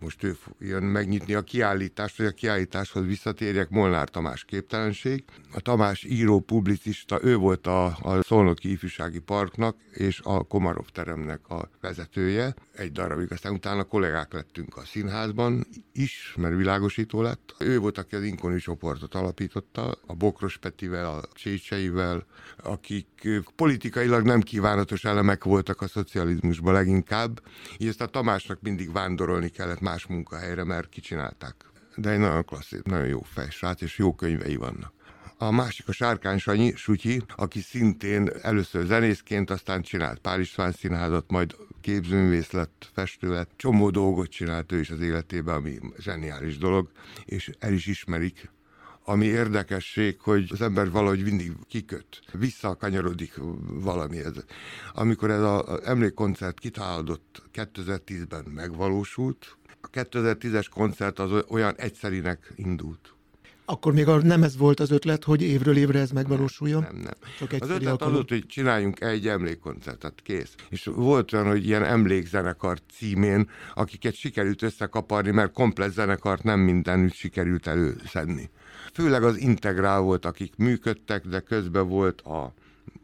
most 0.00 0.22
ő 0.22 0.36
jön 0.58 0.82
megnyitni 0.82 1.34
a 1.34 1.42
kiállítást, 1.42 2.16
hogy 2.16 2.26
a 2.26 2.30
kiállításhoz 2.30 3.06
visszatérjek, 3.06 3.70
Molnár 3.70 4.08
Tamás 4.08 4.44
képtelenség. 4.44 5.24
A 5.54 5.60
Tamás 5.60 6.04
író, 6.04 6.40
publicista, 6.40 7.18
ő 7.22 7.36
volt 7.36 7.66
a, 7.66 7.84
a 7.84 8.22
Szolnoki 8.22 8.70
Ifjúsági 8.70 9.18
Parknak 9.18 9.76
és 9.92 10.20
a 10.24 10.42
Komarov 10.42 10.86
teremnek 10.92 11.48
a 11.48 11.70
vezetője. 11.80 12.54
Egy 12.78 12.92
darabig, 12.92 13.32
aztán 13.32 13.52
utána 13.52 13.84
kollégák 13.84 14.32
lettünk 14.32 14.76
a 14.76 14.84
színházban 14.84 15.66
is, 15.92 16.34
mert 16.36 16.56
világosító 16.56 17.22
lett. 17.22 17.54
Ő 17.58 17.78
volt, 17.78 17.98
aki 17.98 18.14
az 18.16 18.22
Inkoni 18.22 18.58
csoportot 18.58 19.14
alapította, 19.14 19.94
a 20.06 20.14
Bokros 20.14 20.56
Petivel, 20.56 21.06
a 21.06 21.22
Csécseivel, 21.32 22.26
akik 22.56 23.28
politikailag 23.56 24.24
nem 24.24 24.40
kívánatos 24.40 25.04
elemek 25.04 25.44
voltak 25.44 25.80
a 25.80 25.88
szocializmusban 25.88 26.72
leginkább. 26.72 27.40
Így 27.78 27.88
ezt 27.88 28.00
a 28.00 28.06
Tamásnak 28.06 28.60
mindig 28.60 28.92
vándorolni 28.92 29.48
kellett 29.48 29.80
más 29.80 30.06
munkahelyre, 30.06 30.64
mert 30.64 30.88
kicsinálták. 30.88 31.54
De 31.96 32.10
egy 32.10 32.18
nagyon 32.18 32.44
klasszít, 32.44 32.86
nagyon 32.86 33.06
jó 33.06 33.22
fejsrác, 33.22 33.80
és 33.80 33.98
jó 33.98 34.14
könyvei 34.14 34.56
vannak. 34.56 34.92
A 35.40 35.50
másik 35.50 35.88
a 35.88 35.92
Sárkány 35.92 36.38
Sanyi, 36.38 36.72
Sutyi, 36.76 37.22
aki 37.36 37.60
szintén 37.60 38.30
először 38.42 38.86
zenészként, 38.86 39.50
aztán 39.50 39.82
csinált 39.82 40.18
Pál 40.18 40.40
István 40.40 40.72
színházat, 40.72 41.30
majd 41.30 41.56
képzőművész 41.80 42.50
lett, 42.50 42.90
festő 42.94 43.30
lett, 43.30 43.50
csomó 43.56 43.90
dolgot 43.90 44.28
csinált 44.28 44.72
ő 44.72 44.78
is 44.78 44.90
az 44.90 45.00
életében, 45.00 45.54
ami 45.54 45.78
zseniális 45.98 46.58
dolog, 46.58 46.90
és 47.24 47.50
el 47.58 47.72
is 47.72 47.86
ismerik 47.86 48.50
ami 49.04 49.26
érdekesség, 49.26 50.20
hogy 50.20 50.48
az 50.52 50.60
ember 50.60 50.90
valahogy 50.90 51.22
mindig 51.22 51.52
kiköt, 51.68 52.22
visszakanyarodik 52.32 53.34
valamihez. 53.66 54.44
Amikor 54.92 55.30
ez 55.30 55.42
az 55.42 55.82
emlékkoncert 55.84 56.58
kitálódott 56.58 57.42
2010-ben 57.52 58.44
megvalósult, 58.44 59.56
a 59.80 59.88
2010-es 59.90 60.66
koncert 60.70 61.18
az 61.18 61.44
olyan 61.48 61.74
egyszerinek 61.76 62.52
indult. 62.54 63.17
Akkor 63.70 63.92
még 63.92 64.06
nem 64.06 64.42
ez 64.42 64.56
volt 64.56 64.80
az 64.80 64.90
ötlet, 64.90 65.24
hogy 65.24 65.42
évről 65.42 65.76
évre 65.76 65.98
ez 65.98 66.10
megvalósuljon? 66.10 66.82
Nem, 66.82 66.96
nem. 66.96 67.12
Csak 67.38 67.62
az 67.62 67.70
ötlet 67.70 68.02
az 68.02 68.12
volt, 68.12 68.28
hogy 68.28 68.46
csináljunk 68.46 69.00
egy 69.00 69.28
emlékkoncertet, 69.28 70.20
kész. 70.22 70.54
És 70.68 70.84
volt 70.94 71.32
olyan, 71.32 71.46
hogy 71.46 71.66
ilyen 71.66 71.84
emlékzenekar 71.84 72.78
címén, 72.92 73.50
akiket 73.74 74.14
sikerült 74.14 74.62
összekaparni, 74.62 75.30
mert 75.30 75.52
komplet 75.52 75.92
zenekart 75.92 76.42
nem 76.42 76.60
mindenütt 76.60 77.12
sikerült 77.12 77.66
előszedni. 77.66 78.50
Főleg 78.92 79.22
az 79.22 79.38
integrál 79.38 80.00
volt, 80.00 80.24
akik 80.24 80.56
működtek, 80.56 81.26
de 81.26 81.40
közben 81.40 81.88
volt 81.88 82.20
a 82.20 82.54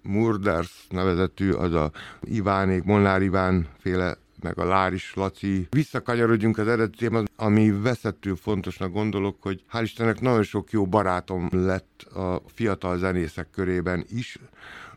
Murders 0.02 0.86
nevezetű, 0.88 1.50
az 1.50 1.72
a 1.72 1.90
Ivánék, 2.22 2.82
Molnár 2.82 3.22
Iván 3.22 3.66
féle 3.78 4.16
meg 4.44 4.58
a 4.58 4.64
Láris 4.64 5.14
Laci. 5.14 5.66
Visszakanyarodjunk 5.70 6.58
az 6.58 6.68
eredeti 6.68 7.08
ami 7.36 7.70
veszettül 7.70 8.36
fontosnak 8.36 8.92
gondolok, 8.92 9.42
hogy 9.42 9.64
hál' 9.72 9.80
Istennek 9.82 10.20
nagyon 10.20 10.42
sok 10.42 10.70
jó 10.70 10.86
barátom 10.86 11.48
lett 11.50 12.02
a 12.02 12.42
fiatal 12.46 12.98
zenészek 12.98 13.50
körében 13.50 14.04
is, 14.08 14.38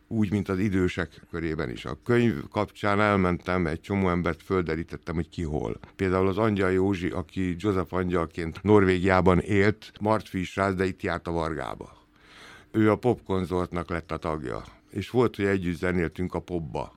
úgy, 0.08 0.32
mint 0.32 0.50
az 0.50 0.60
idősek 0.60 1.22
körében 1.32 1.70
is. 1.70 1.86
A 1.86 1.98
könyv 2.04 2.34
kapcsán 2.52 3.02
elmentem, 3.02 3.68
egy 3.68 3.82
csomó 3.82 4.10
embert 4.10 4.44
földerítettem, 4.44 5.16
hogy 5.16 5.30
ki 5.30 5.44
hol. 5.44 5.80
Például 5.96 6.28
az 6.28 6.38
Angyal 6.38 6.72
Józsi, 6.72 7.10
aki 7.10 7.56
Joseph 7.58 7.94
Angyalként 7.94 8.64
Norvégiában 8.64 9.40
élt, 9.40 9.92
Martfi 10.00 10.46
ráz, 10.56 10.76
de 10.76 10.86
itt 10.86 11.02
járt 11.02 11.28
a 11.28 11.32
Vargába. 11.32 11.98
Ő 12.72 12.92
a 12.92 12.96
popkonzortnak 12.96 13.90
lett 13.90 14.12
a 14.12 14.18
tagja. 14.18 14.64
És 14.90 15.10
volt, 15.10 15.36
hogy 15.36 15.46
együtt 15.46 15.78
zenéltünk 15.78 16.34
a 16.34 16.40
popba 16.40 16.97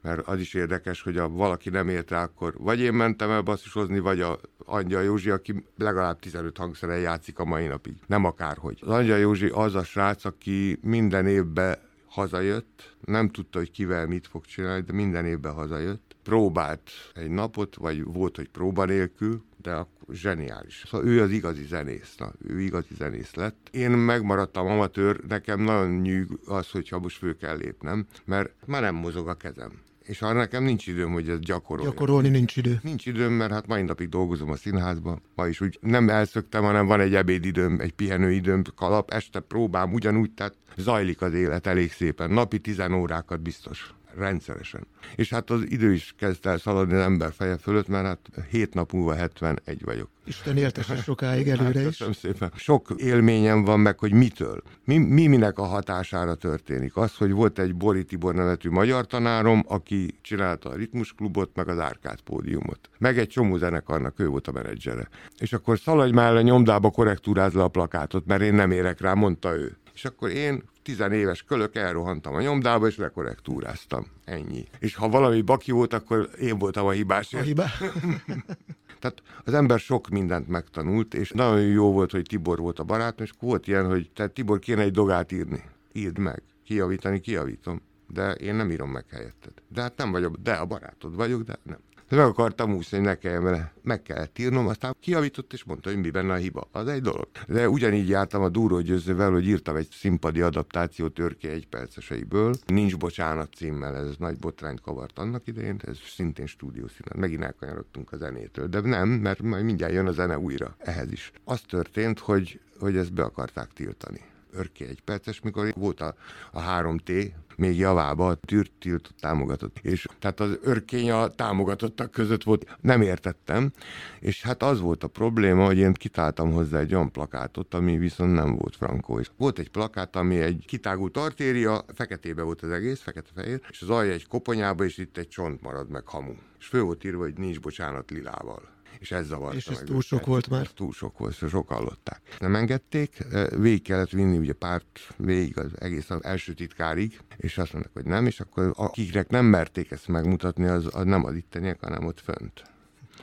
mert 0.00 0.26
az 0.26 0.38
is 0.40 0.54
érdekes, 0.54 1.02
hogy 1.02 1.16
ha 1.16 1.28
valaki 1.28 1.70
nem 1.70 1.88
ért 1.88 2.10
rá, 2.10 2.22
akkor 2.22 2.54
vagy 2.58 2.80
én 2.80 2.92
mentem 2.92 3.30
el 3.30 3.40
basszusozni, 3.40 3.98
vagy 3.98 4.20
a 4.20 4.40
Angyal 4.64 5.02
Józsi, 5.02 5.30
aki 5.30 5.64
legalább 5.76 6.18
15 6.18 6.56
hangszeren 6.56 7.00
játszik 7.00 7.38
a 7.38 7.44
mai 7.44 7.66
napig. 7.66 7.94
Nem 8.06 8.24
akárhogy. 8.24 8.78
Az 8.82 8.88
Angyal 8.88 9.18
Józsi 9.18 9.48
az 9.48 9.74
a 9.74 9.84
srác, 9.84 10.24
aki 10.24 10.78
minden 10.82 11.26
évben 11.26 11.76
hazajött, 12.06 12.96
nem 13.04 13.28
tudta, 13.28 13.58
hogy 13.58 13.70
kivel 13.70 14.06
mit 14.06 14.26
fog 14.26 14.44
csinálni, 14.44 14.82
de 14.82 14.92
minden 14.92 15.26
évben 15.26 15.52
hazajött. 15.52 16.16
Próbált 16.22 16.90
egy 17.14 17.30
napot, 17.30 17.74
vagy 17.74 18.04
volt, 18.04 18.36
hogy 18.36 18.48
próba 18.48 18.84
nélkül, 18.84 19.42
de 19.64 19.72
akkor 19.72 20.14
zseniális. 20.14 20.84
Szóval 20.86 21.06
ő 21.06 21.22
az 21.22 21.30
igazi 21.30 21.64
zenész, 21.64 22.14
na, 22.16 22.32
ő 22.48 22.60
igazi 22.60 22.94
zenész 22.94 23.34
lett. 23.34 23.68
Én 23.70 23.90
megmaradtam 23.90 24.66
amatőr, 24.66 25.20
nekem 25.28 25.60
nagyon 25.60 26.00
nyűg 26.00 26.38
az, 26.46 26.70
hogyha 26.70 26.98
most 26.98 27.18
fő 27.18 27.36
kell 27.36 27.56
lépnem, 27.56 28.06
mert 28.24 28.50
már 28.66 28.82
nem 28.82 28.94
mozog 28.94 29.28
a 29.28 29.34
kezem 29.34 29.70
és 30.04 30.22
arra 30.22 30.38
nekem 30.38 30.64
nincs 30.64 30.86
időm, 30.86 31.12
hogy 31.12 31.28
ezt 31.28 31.40
gyakorolni. 31.40 31.90
Gyakorolni 31.90 32.28
nincs 32.28 32.56
idő. 32.56 32.78
Nincs 32.82 33.06
időm, 33.06 33.32
mert 33.32 33.52
hát 33.52 33.66
mai 33.66 33.82
napig 33.82 34.08
dolgozom 34.08 34.50
a 34.50 34.56
színházban. 34.56 35.22
Ma 35.34 35.46
is 35.46 35.60
úgy 35.60 35.78
nem 35.80 36.08
elszöktem, 36.08 36.62
hanem 36.62 36.86
van 36.86 37.00
egy 37.00 37.14
ebédidőm, 37.14 37.80
egy 37.80 37.92
pihenőidőm, 37.92 38.62
kalap, 38.76 39.10
este 39.10 39.40
próbám 39.40 39.92
ugyanúgy, 39.92 40.30
tehát 40.30 40.54
zajlik 40.76 41.22
az 41.22 41.34
élet 41.34 41.66
elég 41.66 41.92
szépen. 41.92 42.30
Napi 42.30 42.58
tizen 42.58 42.92
órákat 42.92 43.40
biztos 43.40 43.94
rendszeresen. 44.16 44.86
És 45.16 45.30
hát 45.30 45.50
az 45.50 45.64
idő 45.68 45.92
is 45.92 46.14
kezd 46.18 46.46
el 46.46 46.58
szaladni 46.58 46.94
az 46.94 47.00
ember 47.00 47.32
feje 47.32 47.56
fölött, 47.56 47.88
mert 47.88 48.04
hát 48.04 48.30
hét 48.50 48.74
nap 48.74 48.92
múlva 48.92 49.14
71 49.14 49.84
vagyok. 49.84 50.08
Isten 50.26 50.56
éltesse 50.56 50.96
sokáig 50.96 51.48
előre 51.48 51.80
hát, 51.80 51.88
is. 51.90 52.16
szépen. 52.16 52.52
Sok 52.56 52.94
élményem 52.96 53.64
van 53.64 53.80
meg, 53.80 53.98
hogy 53.98 54.12
mitől. 54.12 54.62
Mi, 54.84 54.98
mi 54.98 55.26
minek 55.26 55.58
a 55.58 55.64
hatására 55.64 56.34
történik. 56.34 56.96
Az, 56.96 57.16
hogy 57.16 57.32
volt 57.32 57.58
egy 57.58 57.74
Bori 57.74 58.04
Tibor 58.04 58.34
nevetű 58.34 58.70
magyar 58.70 59.06
tanárom, 59.06 59.64
aki 59.68 60.18
csinálta 60.22 60.68
a 60.70 60.74
ritmusklubot, 60.74 61.50
meg 61.54 61.68
az 61.68 61.78
árkád 61.78 62.20
pódiumot. 62.20 62.90
Meg 62.98 63.18
egy 63.18 63.28
csomó 63.28 63.56
zenekarnak 63.56 64.20
ő 64.20 64.26
volt 64.26 64.48
a 64.48 64.52
menedzsere. 64.52 65.08
És 65.38 65.52
akkor 65.52 65.78
szaladj 65.78 66.12
már 66.12 66.34
a 66.34 66.40
nyomdába 66.40 66.90
korrektúrázz 66.90 67.54
le 67.54 67.62
a 67.62 67.68
plakátot, 67.68 68.26
mert 68.26 68.42
én 68.42 68.54
nem 68.54 68.70
érek 68.70 69.00
rá, 69.00 69.14
mondta 69.14 69.56
ő. 69.56 69.76
És 69.94 70.04
akkor 70.04 70.30
én 70.30 70.62
tizenéves 70.84 71.42
kölök 71.42 71.74
elrohantam 71.74 72.34
a 72.34 72.40
nyomdába, 72.40 72.86
és 72.86 72.96
lekorrektúráztam. 72.96 74.06
Ennyi. 74.24 74.64
És 74.78 74.94
ha 74.94 75.08
valami 75.08 75.42
baki 75.42 75.70
volt, 75.70 75.92
akkor 75.92 76.28
én 76.40 76.58
voltam 76.58 76.86
a 76.86 76.90
hibás. 76.90 77.34
A 77.34 77.40
hibá. 77.40 77.66
Tehát 79.00 79.22
az 79.44 79.54
ember 79.54 79.78
sok 79.78 80.08
mindent 80.08 80.48
megtanult, 80.48 81.14
és 81.14 81.30
nagyon 81.30 81.60
jó 81.60 81.92
volt, 81.92 82.10
hogy 82.10 82.22
Tibor 82.22 82.58
volt 82.58 82.78
a 82.78 82.84
barátom, 82.84 83.24
és 83.26 83.32
volt 83.40 83.66
ilyen, 83.66 83.86
hogy 83.86 84.10
tehát 84.14 84.32
Tibor 84.32 84.58
kéne 84.58 84.82
egy 84.82 84.92
dogát 84.92 85.32
írni. 85.32 85.62
Írd 85.92 86.18
meg. 86.18 86.42
Kijavítani, 86.64 87.20
kijavítom. 87.20 87.80
De 88.08 88.32
én 88.32 88.54
nem 88.54 88.70
írom 88.70 88.90
meg 88.90 89.04
helyetted. 89.10 89.52
De 89.68 89.80
hát 89.80 89.96
nem 89.96 90.10
vagyok, 90.10 90.36
de 90.36 90.52
a 90.52 90.64
barátod 90.64 91.14
vagyok, 91.16 91.42
de 91.42 91.58
nem. 91.62 91.78
De 92.14 92.20
meg 92.20 92.28
akartam 92.28 92.74
úszni, 92.74 93.06
hogy 93.06 93.42
ne. 93.42 93.68
Meg 93.82 94.02
kellett 94.02 94.38
írnom, 94.38 94.66
aztán 94.66 94.96
kiavított, 95.00 95.52
és 95.52 95.64
mondta, 95.64 95.88
hogy 95.88 95.98
mi 95.98 96.10
benne 96.10 96.32
a 96.32 96.36
hiba. 96.36 96.68
Az 96.72 96.86
egy 96.86 97.02
dolog. 97.02 97.28
De 97.46 97.68
ugyanígy 97.68 98.08
jártam 98.08 98.42
a 98.42 98.48
Dúró 98.48 98.80
Győzővel, 98.80 99.30
hogy 99.30 99.46
írtam 99.46 99.76
egy 99.76 99.88
színpadi 99.90 100.40
adaptációt 100.40 101.14
Törké 101.14 101.48
egy 101.48 101.66
perceseiből. 101.66 102.54
Nincs 102.66 102.96
bocsánat 102.96 103.54
címmel, 103.54 103.96
ez 103.96 104.16
nagy 104.18 104.36
botrányt 104.38 104.80
kavart 104.80 105.18
annak 105.18 105.46
idején, 105.46 105.80
ez 105.86 105.98
szintén 106.14 106.46
stúdiószínet. 106.46 107.16
Megint 107.16 107.42
elkanyarodtunk 107.42 108.12
a 108.12 108.16
zenétől. 108.16 108.66
De 108.66 108.80
nem, 108.80 109.08
mert 109.08 109.42
majd 109.42 109.64
mindjárt 109.64 109.92
jön 109.92 110.06
a 110.06 110.12
zene 110.12 110.38
újra 110.38 110.74
ehhez 110.78 111.12
is. 111.12 111.32
Az 111.44 111.60
történt, 111.60 112.18
hogy, 112.18 112.60
hogy 112.78 112.96
ezt 112.96 113.12
be 113.12 113.22
akarták 113.22 113.72
tiltani 113.72 114.20
örké 114.54 114.86
egy 114.86 115.00
perces, 115.00 115.40
mikor 115.40 115.72
volt 115.76 116.00
a, 116.00 116.14
a 116.52 116.60
3T, 116.60 117.30
még 117.56 117.78
javába 117.78 118.26
a 118.26 118.34
tűrt 118.78 119.14
támogatott. 119.20 119.78
És 119.82 120.06
tehát 120.18 120.40
az 120.40 120.58
örkény 120.62 121.10
a 121.10 121.28
támogatottak 121.28 122.10
között 122.10 122.42
volt, 122.42 122.76
nem 122.80 123.02
értettem, 123.02 123.72
és 124.20 124.42
hát 124.42 124.62
az 124.62 124.80
volt 124.80 125.04
a 125.04 125.08
probléma, 125.08 125.64
hogy 125.64 125.78
én 125.78 125.92
kitáltam 125.92 126.52
hozzá 126.52 126.78
egy 126.78 126.94
olyan 126.94 127.12
plakátot, 127.12 127.74
ami 127.74 127.98
viszont 127.98 128.32
nem 128.32 128.56
volt 128.56 128.76
frankó. 128.76 129.18
És 129.18 129.30
volt 129.36 129.58
egy 129.58 129.70
plakát, 129.70 130.16
ami 130.16 130.40
egy 130.40 130.64
kitágult 130.66 131.16
artéria, 131.16 131.84
feketébe 131.94 132.42
volt 132.42 132.62
az 132.62 132.70
egész, 132.70 133.00
fekete-fehér, 133.00 133.60
és 133.70 133.82
az 133.82 133.90
alja 133.90 134.12
egy 134.12 134.26
koponyába, 134.26 134.84
és 134.84 134.98
itt 134.98 135.16
egy 135.16 135.28
csont 135.28 135.62
marad 135.62 135.90
meg 135.90 136.06
hamu. 136.06 136.32
És 136.58 136.66
fő 136.66 136.82
volt 136.82 137.04
írva, 137.04 137.22
hogy 137.22 137.34
nincs 137.36 137.60
bocsánat 137.60 138.10
lilával 138.10 138.73
és 139.04 139.10
ez 139.10 139.26
zavarta 139.26 139.56
És 139.56 139.66
ez 139.66 139.76
meg 139.76 139.84
túl 139.84 140.00
sok 140.00 140.18
őket. 140.18 140.28
volt 140.28 140.48
már? 140.48 140.60
Ez 140.60 140.70
túl 140.74 140.92
sok 140.92 141.18
volt, 141.18 141.36
és 141.40 141.48
sok 141.48 141.68
hallották. 141.68 142.20
Nem 142.38 142.54
engedték, 142.54 143.24
végig 143.56 143.82
kellett 143.82 144.10
vinni 144.10 144.38
ugye 144.38 144.52
párt 144.52 145.00
végig 145.16 145.58
az 145.58 145.70
egész 145.78 146.10
az 146.10 146.24
első 146.24 146.52
titkárig, 146.52 147.20
és 147.36 147.58
azt 147.58 147.72
mondták, 147.72 147.92
hogy 147.94 148.04
nem, 148.04 148.26
és 148.26 148.40
akkor 148.40 148.72
akiknek 148.76 149.28
nem 149.28 149.44
merték 149.44 149.90
ezt 149.90 150.08
megmutatni, 150.08 150.66
az, 150.66 150.88
az 150.92 151.04
nem 151.04 151.24
az 151.24 151.34
itteniek, 151.34 151.80
hanem 151.80 152.06
ott 152.06 152.20
fönt. 152.20 152.62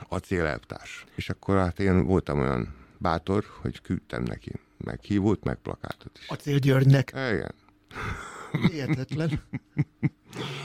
A 0.08 0.16
célelvtárs. 0.16 1.04
És 1.14 1.30
akkor 1.30 1.56
hát 1.56 1.80
én 1.80 2.04
voltam 2.04 2.40
olyan 2.40 2.74
bátor, 2.98 3.44
hogy 3.60 3.80
küldtem 3.80 4.22
neki 4.22 4.52
meghívót, 4.76 5.44
meg 5.44 5.56
plakátot 5.56 6.18
is. 6.18 6.28
A 6.28 6.34
célgyörgynek. 6.34 7.12
Igen. 7.14 7.54
Hihetetlen. 8.70 9.30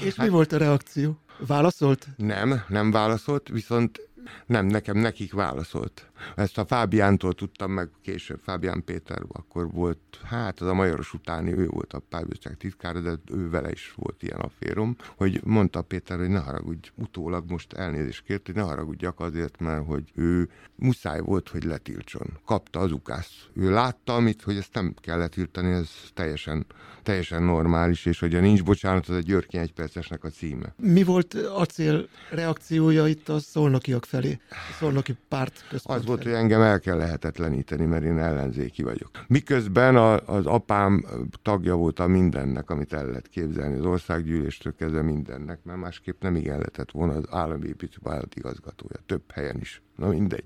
És 0.03 0.15
hát, 0.15 0.25
mi 0.25 0.31
volt 0.31 0.51
a 0.51 0.57
reakció? 0.57 1.19
Válaszolt? 1.47 2.07
Nem, 2.17 2.61
nem 2.67 2.91
válaszolt, 2.91 3.47
viszont 3.49 4.09
Nem, 4.45 4.65
nekem 4.65 4.97
nekik 4.97 5.33
válaszolt. 5.33 6.09
Ezt 6.35 6.57
a 6.57 6.65
Fábiántól 6.65 7.33
tudtam 7.33 7.71
meg 7.71 7.89
később, 8.01 8.39
Fábián 8.43 8.83
Péter 8.83 9.21
akkor 9.31 9.71
volt, 9.71 9.99
hát 10.23 10.59
az 10.61 10.67
a 10.67 10.73
Majoros 10.73 11.13
utáni, 11.13 11.51
ő 11.51 11.67
volt 11.67 11.93
a 11.93 12.01
párbizottság 12.09 12.57
titkára, 12.57 12.99
de 12.99 13.13
ő 13.31 13.49
vele 13.49 13.71
is 13.71 13.93
volt 13.95 14.23
ilyen 14.23 14.39
afférom, 14.39 14.95
hogy 15.15 15.41
mondta 15.43 15.81
Péter, 15.81 16.17
hogy 16.17 16.29
ne 16.29 16.39
haragudj, 16.39 16.89
utólag 16.95 17.49
most 17.49 17.73
elnézést 17.73 18.23
kért, 18.23 18.45
hogy 18.45 18.55
ne 18.55 18.61
haragudjak 18.61 19.19
azért, 19.19 19.59
mert 19.59 19.85
hogy 19.85 20.03
ő 20.15 20.49
muszáj 20.75 21.19
volt, 21.19 21.49
hogy 21.49 21.63
letiltson. 21.63 22.27
Kapta 22.45 22.79
az 22.79 22.91
ukász. 22.91 23.45
Ő 23.53 23.71
látta, 23.71 24.15
amit, 24.15 24.41
hogy 24.41 24.57
ezt 24.57 24.73
nem 24.73 24.93
kell 25.01 25.17
letiltani, 25.17 25.71
ez 25.71 25.89
teljesen, 26.13 26.65
teljesen 27.03 27.43
normális, 27.43 28.05
és 28.05 28.19
hogy 28.19 28.35
a 28.35 28.39
nincs 28.39 28.63
bocsánat, 28.63 29.07
az 29.07 29.15
egy 29.15 29.25
Györkény 29.25 29.61
egypercesnek 29.61 30.23
a 30.23 30.29
címe. 30.29 30.73
Mi 30.77 31.03
volt 31.03 31.33
acél 31.33 32.07
reakciója 32.29 33.07
itt 33.07 33.29
a 33.29 33.39
szolnokiak 33.39 34.05
felé, 34.21 34.39
a 34.49 34.73
szolnoki 34.79 35.15
párt 35.27 35.65
központ 35.69 35.99
Az 35.99 36.05
volt, 36.05 36.23
hogy 36.23 36.31
engem 36.31 36.61
el 36.61 36.79
kell 36.79 36.97
lehetetleníteni, 36.97 37.85
mert 37.85 38.03
én 38.03 38.17
ellenzéki 38.17 38.83
vagyok. 38.83 39.09
Miközben 39.27 39.95
a, 39.95 40.25
az 40.25 40.45
apám 40.45 41.05
tagja 41.41 41.75
volt 41.75 41.99
a 41.99 42.07
mindennek, 42.07 42.69
amit 42.69 42.93
el 42.93 43.05
lehet 43.05 43.27
képzelni, 43.27 43.77
az 43.77 43.85
országgyűléstől 43.85 44.75
kezdve 44.75 45.01
mindennek, 45.01 45.59
mert 45.63 45.79
másképp 45.79 46.21
nem 46.21 46.35
igen 46.35 46.57
lehetett 46.57 46.91
volna 46.91 47.13
az 47.13 47.25
állami 47.29 47.67
építővállalat 47.67 48.35
igazgatója, 48.35 48.99
több 49.05 49.31
helyen 49.33 49.57
is. 49.59 49.81
Na 49.95 50.07
mindegy. 50.07 50.43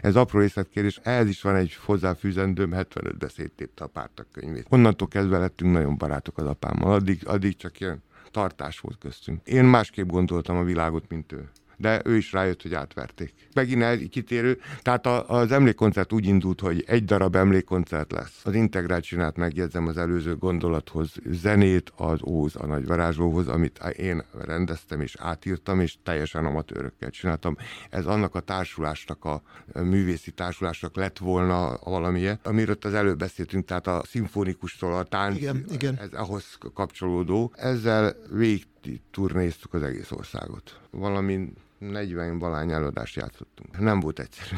Ez 0.00 0.16
apró 0.16 0.38
részletkérdés. 0.38 1.00
Ehhez 1.02 1.28
is 1.28 1.42
van 1.42 1.56
egy 1.56 1.74
hozzáfűzendőm, 1.84 2.72
75 2.72 3.18
beszédtépte 3.18 3.84
a 3.84 3.86
pártak 3.86 4.26
könyvét. 4.32 4.66
Onnantól 4.68 5.08
kezdve 5.08 5.38
lettünk 5.38 5.72
nagyon 5.72 5.96
barátok 5.96 6.38
az 6.38 6.46
apámmal. 6.46 6.92
Addig, 6.92 7.26
addig 7.26 7.56
csak 7.56 7.80
ilyen 7.80 8.02
tartás 8.30 8.78
volt 8.80 8.98
köztünk. 8.98 9.46
Én 9.46 9.64
másképp 9.64 10.08
gondoltam 10.08 10.56
a 10.56 10.62
világot, 10.62 11.08
mint 11.08 11.32
ő 11.32 11.48
de 11.80 12.00
ő 12.04 12.16
is 12.16 12.32
rájött, 12.32 12.62
hogy 12.62 12.74
átverték. 12.74 13.32
Megint 13.54 13.82
egy 13.82 14.08
kitérő, 14.08 14.60
tehát 14.82 15.06
a, 15.06 15.28
az 15.28 15.52
emlékkoncert 15.52 16.12
úgy 16.12 16.26
indult, 16.26 16.60
hogy 16.60 16.84
egy 16.86 17.04
darab 17.04 17.36
emlékkoncert 17.36 18.12
lesz. 18.12 18.40
Az 18.44 18.54
integrált 18.54 19.04
csinált, 19.04 19.36
megjegyzem 19.36 19.86
az 19.86 19.96
előző 19.96 20.36
gondolathoz, 20.36 21.12
zenét 21.30 21.92
az 21.96 22.22
Óz 22.22 22.56
a 22.56 22.66
nagy 22.66 22.86
varázslóhoz, 22.86 23.48
amit 23.48 23.78
én 23.78 24.24
rendeztem 24.46 25.00
és 25.00 25.16
átírtam, 25.18 25.80
és 25.80 25.96
teljesen 26.02 26.44
amatőrökkel 26.44 27.10
csináltam. 27.10 27.56
Ez 27.90 28.06
annak 28.06 28.34
a 28.34 28.40
társulásnak, 28.40 29.24
a 29.24 29.42
művészi 29.74 30.30
társulásnak 30.30 30.96
lett 30.96 31.18
volna 31.18 31.78
valamilyen, 31.84 32.38
amiről 32.42 32.76
az 32.80 32.94
előbb 32.94 33.18
beszéltünk, 33.18 33.64
tehát 33.64 33.86
a 33.86 34.02
szimfonikustól 34.06 34.94
a 34.94 35.02
tánc, 35.02 35.36
igen, 35.36 35.64
igen. 35.72 35.98
ez 35.98 36.12
ahhoz 36.12 36.58
kapcsolódó. 36.74 37.52
Ezzel 37.56 38.16
végig 38.30 38.68
turnéztük 39.10 39.74
az 39.74 39.82
egész 39.82 40.10
országot. 40.10 40.80
Valami 40.90 41.52
40 41.80 42.38
valány 42.38 42.70
előadást 42.70 43.16
játszottunk. 43.16 43.78
Nem 43.78 44.00
volt 44.00 44.18
egyszerű. 44.18 44.56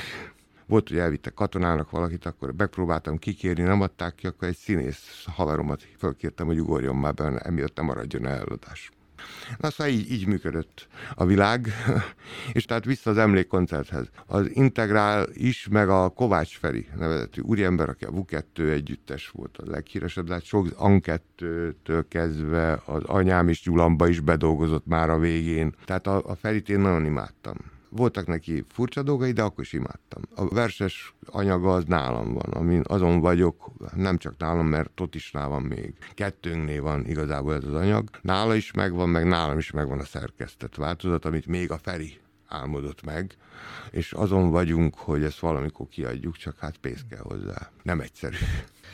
Volt, 0.67 0.89
hogy 0.89 0.99
elvittek 0.99 1.35
katonának 1.35 1.91
valakit, 1.91 2.27
akkor 2.27 2.55
megpróbáltam 2.57 3.19
kikérni, 3.19 3.63
nem 3.63 3.81
adták 3.81 4.15
ki, 4.15 4.27
akkor 4.27 4.49
egy 4.49 4.57
színész 4.57 5.25
haveromat 5.27 5.83
fölkértem, 5.99 6.47
hogy 6.47 6.61
ugorjon 6.61 6.97
már 6.97 7.15
be, 7.15 7.25
emiatt 7.25 7.77
nem 7.77 7.85
maradjon 7.85 8.27
el 8.27 8.39
előadás. 8.39 8.91
Na 9.59 9.71
szóval 9.71 9.93
így, 9.93 10.13
így 10.13 10.27
működött 10.27 10.89
a 11.15 11.25
világ, 11.25 11.69
és 12.53 12.65
tehát 12.65 12.85
vissza 12.85 13.11
az 13.11 13.19
emlékkoncerthez. 13.19 14.07
Az 14.27 14.51
Integrál 14.53 15.27
is, 15.33 15.69
meg 15.71 15.89
a 15.89 16.09
Kovács 16.09 16.59
Feri 16.59 16.89
nevezetű 16.99 17.41
úriember, 17.41 17.89
aki 17.89 18.05
a 18.05 18.11
VU2 18.11 18.71
együttes 18.71 19.29
volt 19.29 19.59
a 19.59 19.71
leghíresebb, 19.71 20.27
de 20.27 20.33
hát 20.33 20.45
sok 20.45 20.69
Ankettőtől 20.77 22.09
kezdve 22.09 22.83
az 22.85 23.03
anyám 23.05 23.49
is 23.49 23.63
Gyulamba 23.63 24.09
is 24.09 24.21
bedolgozott 24.21 24.87
már 24.87 25.11
a 25.11 25.19
végén. 25.19 25.75
Tehát 25.85 26.07
a, 26.07 26.23
a 26.27 26.35
Ferit 26.35 26.69
én 26.69 26.81
nagyon 26.81 27.05
imádtam 27.05 27.57
voltak 27.95 28.27
neki 28.27 28.65
furcsa 28.69 29.03
dolgai, 29.03 29.33
de 29.33 29.43
akkor 29.43 29.65
is 29.65 29.73
imádtam. 29.73 30.23
A 30.35 30.49
verses 30.49 31.15
anyaga 31.27 31.73
az 31.73 31.85
nálam 31.85 32.33
van, 32.33 32.51
amin 32.53 32.83
azon 32.87 33.21
vagyok, 33.21 33.71
nem 33.95 34.17
csak 34.17 34.37
nálam, 34.39 34.67
mert 34.67 35.01
ott 35.01 35.15
is 35.15 35.31
nálam 35.31 35.65
még. 35.65 35.95
Kettőnknél 36.15 36.83
van 36.83 37.07
igazából 37.07 37.55
ez 37.55 37.65
az 37.65 37.75
anyag. 37.75 38.11
Nála 38.23 38.55
is 38.55 38.73
megvan, 38.73 39.09
meg 39.09 39.27
nálam 39.27 39.59
is 39.59 39.71
megvan 39.71 39.99
a 39.99 40.05
szerkesztett 40.05 40.75
változat, 40.75 41.25
amit 41.25 41.47
még 41.47 41.71
a 41.71 41.79
Feri 41.79 42.21
álmodott 42.53 43.05
meg, 43.05 43.37
és 43.91 44.13
azon 44.13 44.51
vagyunk, 44.51 44.95
hogy 44.95 45.23
ezt 45.23 45.39
valamikor 45.39 45.89
kiadjuk, 45.89 46.37
csak 46.37 46.59
hát 46.59 46.77
pénz 46.77 47.01
kell 47.11 47.23
hozzá. 47.23 47.71
Nem 47.83 48.01
egyszerű. 48.01 48.37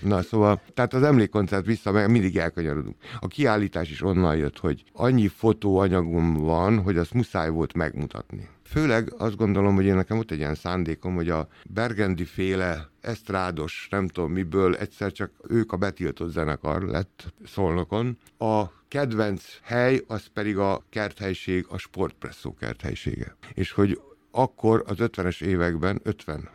Na 0.03 0.23
szóval, 0.23 0.61
tehát 0.75 0.95
az 0.95 1.03
emlékkoncert 1.03 1.67
vissza, 1.67 1.93
meg 1.93 2.11
mindig 2.11 2.37
elkanyarodunk. 2.37 2.97
A 3.21 3.27
kiállítás 3.27 3.91
is 3.91 4.03
onnan 4.03 4.37
jött, 4.37 4.59
hogy 4.59 4.85
annyi 4.93 5.29
fotóanyagom 5.29 6.35
van, 6.35 6.83
hogy 6.83 6.97
azt 6.97 7.15
muszáj 7.15 7.51
volt 7.51 7.75
megmutatni. 7.75 8.49
Főleg 8.71 9.13
azt 9.19 9.37
gondolom, 9.37 9.75
hogy 9.75 9.85
én 9.85 9.95
nekem 9.95 10.19
ott 10.19 10.31
egy 10.31 10.39
ilyen 10.39 10.55
szándékom, 10.55 11.15
hogy 11.15 11.31
a 11.31 11.49
Bergendi 11.65 12.25
féle 12.25 12.91
esztrádos, 13.01 13.89
nem 13.91 14.09
tudom 14.09 14.33
miből, 14.33 14.75
egyszer 14.77 15.13
csak 15.13 15.31
ők 15.49 15.73
a 15.73 15.77
betiltott 15.77 16.31
zenekar 16.31 16.83
lett 16.83 17.33
Szolnokon. 17.47 18.19
A 18.39 18.65
kedvenc 18.89 19.45
hely, 19.63 20.05
az 20.07 20.27
pedig 20.27 20.59
a 20.59 20.85
kerthelység, 20.91 21.67
a 21.69 21.79
sportpresszó 21.79 22.55
kerthelysége. 22.55 23.37
És 23.55 23.71
hogy 23.71 24.01
akkor 24.31 24.85
az 24.87 24.97
50-es 24.99 25.43
években, 25.43 26.01
55, 26.03 26.51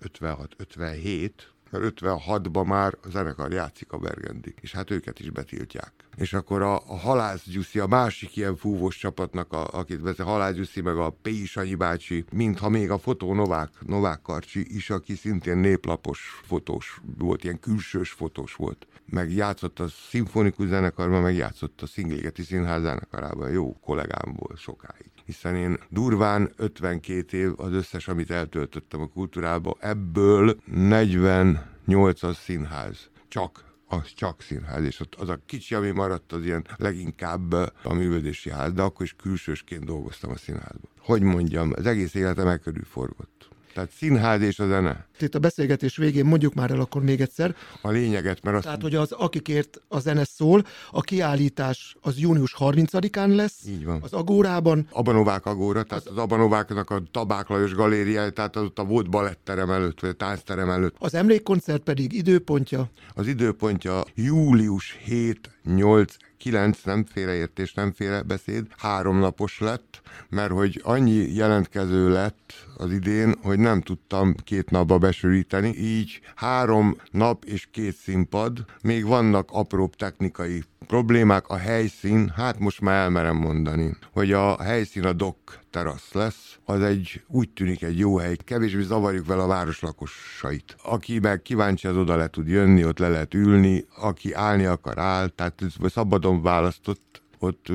56, 0.00 0.54
57, 0.56 1.52
mert 1.70 2.00
56-ban 2.00 2.66
már 2.66 2.94
a 3.02 3.08
zenekar 3.08 3.52
játszik 3.52 3.92
a 3.92 3.98
Bergendi, 3.98 4.54
és 4.60 4.72
hát 4.72 4.90
őket 4.90 5.20
is 5.20 5.30
betiltják. 5.30 5.92
És 6.16 6.32
akkor 6.32 6.62
a, 6.62 6.74
a 6.74 6.96
Halász 6.96 7.48
Gyuszi, 7.48 7.78
a 7.78 7.86
másik 7.86 8.36
ilyen 8.36 8.56
fúvós 8.56 8.96
csapatnak, 8.96 9.52
a, 9.52 9.66
akit 9.66 10.00
vezet, 10.00 10.26
Halász 10.26 10.54
Gyuszi, 10.54 10.80
meg 10.80 10.96
a 10.96 11.16
P. 11.22 11.28
Sanyi 11.46 11.74
bácsi, 11.74 12.24
mintha 12.32 12.68
még 12.68 12.90
a 12.90 12.98
fotó 12.98 13.34
Novák, 13.34 13.70
Novák 13.86 14.22
Karcsi 14.22 14.76
is, 14.76 14.90
aki 14.90 15.14
szintén 15.14 15.56
néplapos 15.56 16.40
fotós 16.44 17.00
volt, 17.18 17.44
ilyen 17.44 17.60
külsős 17.60 18.10
fotós 18.10 18.54
volt. 18.54 18.86
Meg 19.04 19.32
játszott 19.32 19.78
a 19.78 19.88
szimfonikus 19.88 20.66
zenekarban, 20.66 21.22
meg 21.22 21.36
játszott 21.36 21.82
a 21.82 21.86
Szingligeti 21.86 22.42
Színház 22.42 22.82
zenekarában, 22.82 23.50
jó 23.50 23.78
kollégám 23.80 24.34
volt 24.36 24.58
sokáig 24.58 25.17
hiszen 25.28 25.56
én 25.56 25.78
durván 25.88 26.52
52 26.56 27.36
év 27.36 27.52
az 27.56 27.72
összes, 27.72 28.08
amit 28.08 28.30
eltöltöttem 28.30 29.00
a 29.00 29.06
kultúrába, 29.06 29.76
ebből 29.80 30.60
48 30.64 32.22
az 32.22 32.36
színház. 32.36 33.10
Csak 33.28 33.64
az 33.86 34.12
csak 34.14 34.42
színház, 34.42 34.84
és 34.84 35.00
ott 35.00 35.14
az 35.14 35.28
a 35.28 35.38
kicsi, 35.46 35.74
ami 35.74 35.90
maradt, 35.90 36.32
az 36.32 36.44
ilyen 36.44 36.66
leginkább 36.76 37.52
a 37.82 37.94
művődési 37.94 38.50
ház, 38.50 38.72
de 38.72 38.82
akkor 38.82 39.04
is 39.04 39.14
külsősként 39.16 39.84
dolgoztam 39.84 40.30
a 40.30 40.36
színházban. 40.36 40.90
Hogy 40.98 41.22
mondjam, 41.22 41.72
az 41.76 41.86
egész 41.86 42.14
életem 42.14 42.58
körül 42.58 42.84
forgott. 42.84 43.37
Tehát 43.78 43.92
színház 43.92 44.40
és 44.40 44.58
a 44.58 44.66
zene. 44.66 45.06
Itt 45.20 45.34
a 45.34 45.38
beszélgetés 45.38 45.96
végén 45.96 46.24
mondjuk 46.24 46.54
már 46.54 46.70
el 46.70 46.80
akkor 46.80 47.02
még 47.02 47.20
egyszer. 47.20 47.54
A 47.82 47.90
lényeget, 47.90 48.42
mert 48.42 48.56
azt... 48.56 48.64
Tehát, 48.64 48.82
hogy 48.82 48.94
az 48.94 49.12
akikért 49.12 49.80
a 49.88 49.98
zene 49.98 50.24
szól, 50.24 50.64
a 50.90 51.00
kiállítás 51.00 51.96
az 52.00 52.18
június 52.18 52.54
30-án 52.58 53.34
lesz. 53.34 53.66
Így 53.66 53.84
van. 53.84 54.00
Az 54.02 54.12
Agórában. 54.12 54.86
Abanovák 54.90 55.46
Agóra, 55.46 55.82
tehát 55.82 56.06
az, 56.06 56.12
az 56.12 56.18
Abanováknak 56.18 56.90
a 56.90 57.02
Tabák 57.10 57.48
Lajos 57.48 57.74
galériája, 57.74 58.30
tehát 58.30 58.56
az 58.56 58.62
ott 58.62 58.78
a 58.78 58.84
volt 58.84 59.10
baletterem 59.10 59.70
előtt, 59.70 60.00
vagy 60.00 60.10
a 60.10 60.12
táncterem 60.12 60.70
előtt. 60.70 60.94
Az 60.98 61.14
emlékkoncert 61.14 61.82
pedig 61.82 62.12
időpontja? 62.12 62.90
Az 63.14 63.26
időpontja 63.26 64.02
július 64.14 64.98
7 65.04 65.50
8 65.64 66.16
kilenc 66.38 66.82
nem 66.82 67.04
félreértés, 67.04 67.74
nem 67.74 67.92
félrebeszéd, 67.92 68.66
háromnapos 68.76 69.58
lett, 69.58 70.00
mert 70.28 70.50
hogy 70.50 70.80
annyi 70.84 71.34
jelentkező 71.34 72.08
lett 72.08 72.52
az 72.78 72.92
idén, 72.92 73.34
hogy 73.42 73.58
nem 73.58 73.80
tudtam 73.80 74.34
két 74.44 74.70
napba 74.70 74.98
besűríteni, 74.98 75.74
így 75.76 76.20
három 76.34 76.96
nap 77.10 77.44
és 77.44 77.68
két 77.70 77.96
színpad, 77.96 78.64
még 78.82 79.06
vannak 79.06 79.48
apróbb 79.52 79.94
technikai 79.94 80.62
problémák, 80.86 81.48
a 81.48 81.56
helyszín, 81.56 82.32
hát 82.36 82.58
most 82.58 82.80
már 82.80 82.96
elmerem 82.96 83.36
mondani, 83.36 83.96
hogy 84.12 84.32
a 84.32 84.62
helyszín 84.62 85.04
a 85.04 85.12
dok 85.12 85.38
terasz 85.70 86.12
lesz, 86.12 86.58
az 86.64 86.82
egy 86.82 87.22
úgy 87.26 87.50
tűnik 87.50 87.82
egy 87.82 87.98
jó 87.98 88.16
hely, 88.16 88.36
kevésbé 88.36 88.82
zavarjuk 88.82 89.26
vele 89.26 89.42
a 89.42 89.46
város 89.46 89.80
lakosait. 89.80 90.76
Aki 90.82 91.18
meg 91.18 91.42
kíváncsi, 91.42 91.86
az 91.86 91.96
oda 91.96 92.16
le 92.16 92.28
tud 92.28 92.48
jönni, 92.48 92.84
ott 92.84 92.98
le 92.98 93.08
lehet 93.08 93.34
ülni, 93.34 93.84
aki 93.96 94.32
állni 94.32 94.64
akar 94.64 94.98
áll, 94.98 95.28
tehát 95.28 95.62
szabadon 95.88 96.42
választott 96.42 97.07
ott 97.38 97.66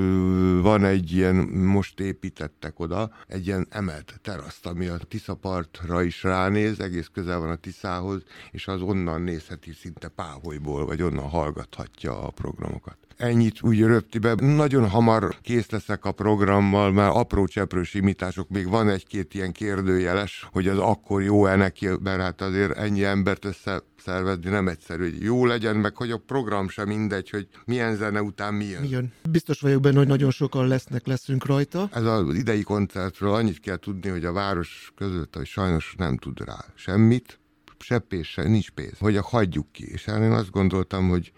van 0.62 0.84
egy 0.84 1.12
ilyen, 1.12 1.34
most 1.46 2.00
építettek 2.00 2.80
oda, 2.80 3.10
egy 3.26 3.46
ilyen 3.46 3.66
emelt 3.70 4.18
teraszt, 4.22 4.66
ami 4.66 4.86
a 4.86 4.96
Tiszapartra 4.96 6.02
is 6.02 6.22
ránéz, 6.22 6.80
egész 6.80 7.10
közel 7.12 7.38
van 7.38 7.50
a 7.50 7.56
Tiszához, 7.56 8.22
és 8.50 8.68
az 8.68 8.82
onnan 8.82 9.22
nézheti 9.22 9.72
szinte 9.72 10.08
páholyból, 10.08 10.86
vagy 10.86 11.02
onnan 11.02 11.28
hallgathatja 11.28 12.22
a 12.22 12.30
programokat. 12.30 13.03
Ennyit 13.16 13.62
úgy 13.62 13.80
röptibe. 13.80 14.34
Nagyon 14.34 14.88
hamar 14.88 15.36
kész 15.42 15.70
leszek 15.70 16.04
a 16.04 16.12
programmal, 16.12 16.92
mert 16.92 17.14
apró 17.14 17.46
cseprős 17.46 17.94
imítások, 17.94 18.48
még 18.48 18.68
van 18.68 18.88
egy-két 18.88 19.34
ilyen 19.34 19.52
kérdőjeles, 19.52 20.48
hogy 20.52 20.68
az 20.68 20.78
akkor 20.78 21.22
jó-e 21.22 21.56
neki, 21.56 21.88
mert 22.02 22.20
hát 22.20 22.40
azért 22.40 22.76
ennyi 22.76 23.04
embert 23.04 23.44
össze 23.44 23.82
szervezni 24.04 24.50
nem 24.50 24.68
egyszerű, 24.68 25.10
hogy 25.10 25.22
jó 25.22 25.46
legyen, 25.46 25.76
meg 25.76 25.96
hogy 25.96 26.10
a 26.10 26.18
program 26.18 26.68
sem 26.68 26.88
mindegy, 26.88 27.30
hogy 27.30 27.48
milyen 27.64 27.96
zene 27.96 28.22
után 28.22 28.54
mi 28.54 28.64
jön. 28.64 28.80
Mi 28.80 28.88
jön. 28.88 29.12
Biztos 29.30 29.60
vagyok 29.60 29.80
benne, 29.80 29.98
hogy 29.98 30.06
nagyon 30.06 30.30
sokan 30.30 30.66
lesznek, 30.66 31.06
leszünk 31.06 31.46
rajta. 31.46 31.88
Ez 31.92 32.04
az 32.04 32.34
idei 32.34 32.62
koncertről 32.62 33.34
annyit 33.34 33.60
kell 33.60 33.76
tudni, 33.76 34.08
hogy 34.08 34.24
a 34.24 34.32
város 34.32 34.92
között, 34.96 35.36
hogy 35.36 35.46
sajnos 35.46 35.94
nem 35.98 36.16
tud 36.16 36.44
rá 36.44 36.64
semmit, 36.74 37.38
se 37.78 37.98
pénz, 37.98 38.26
se, 38.26 38.42
nincs 38.42 38.70
pénz, 38.70 38.98
hogy 38.98 39.16
hagyjuk 39.16 39.72
ki. 39.72 39.90
És 39.92 40.06
én 40.06 40.32
azt 40.32 40.50
gondoltam, 40.50 41.08
hogy 41.08 41.32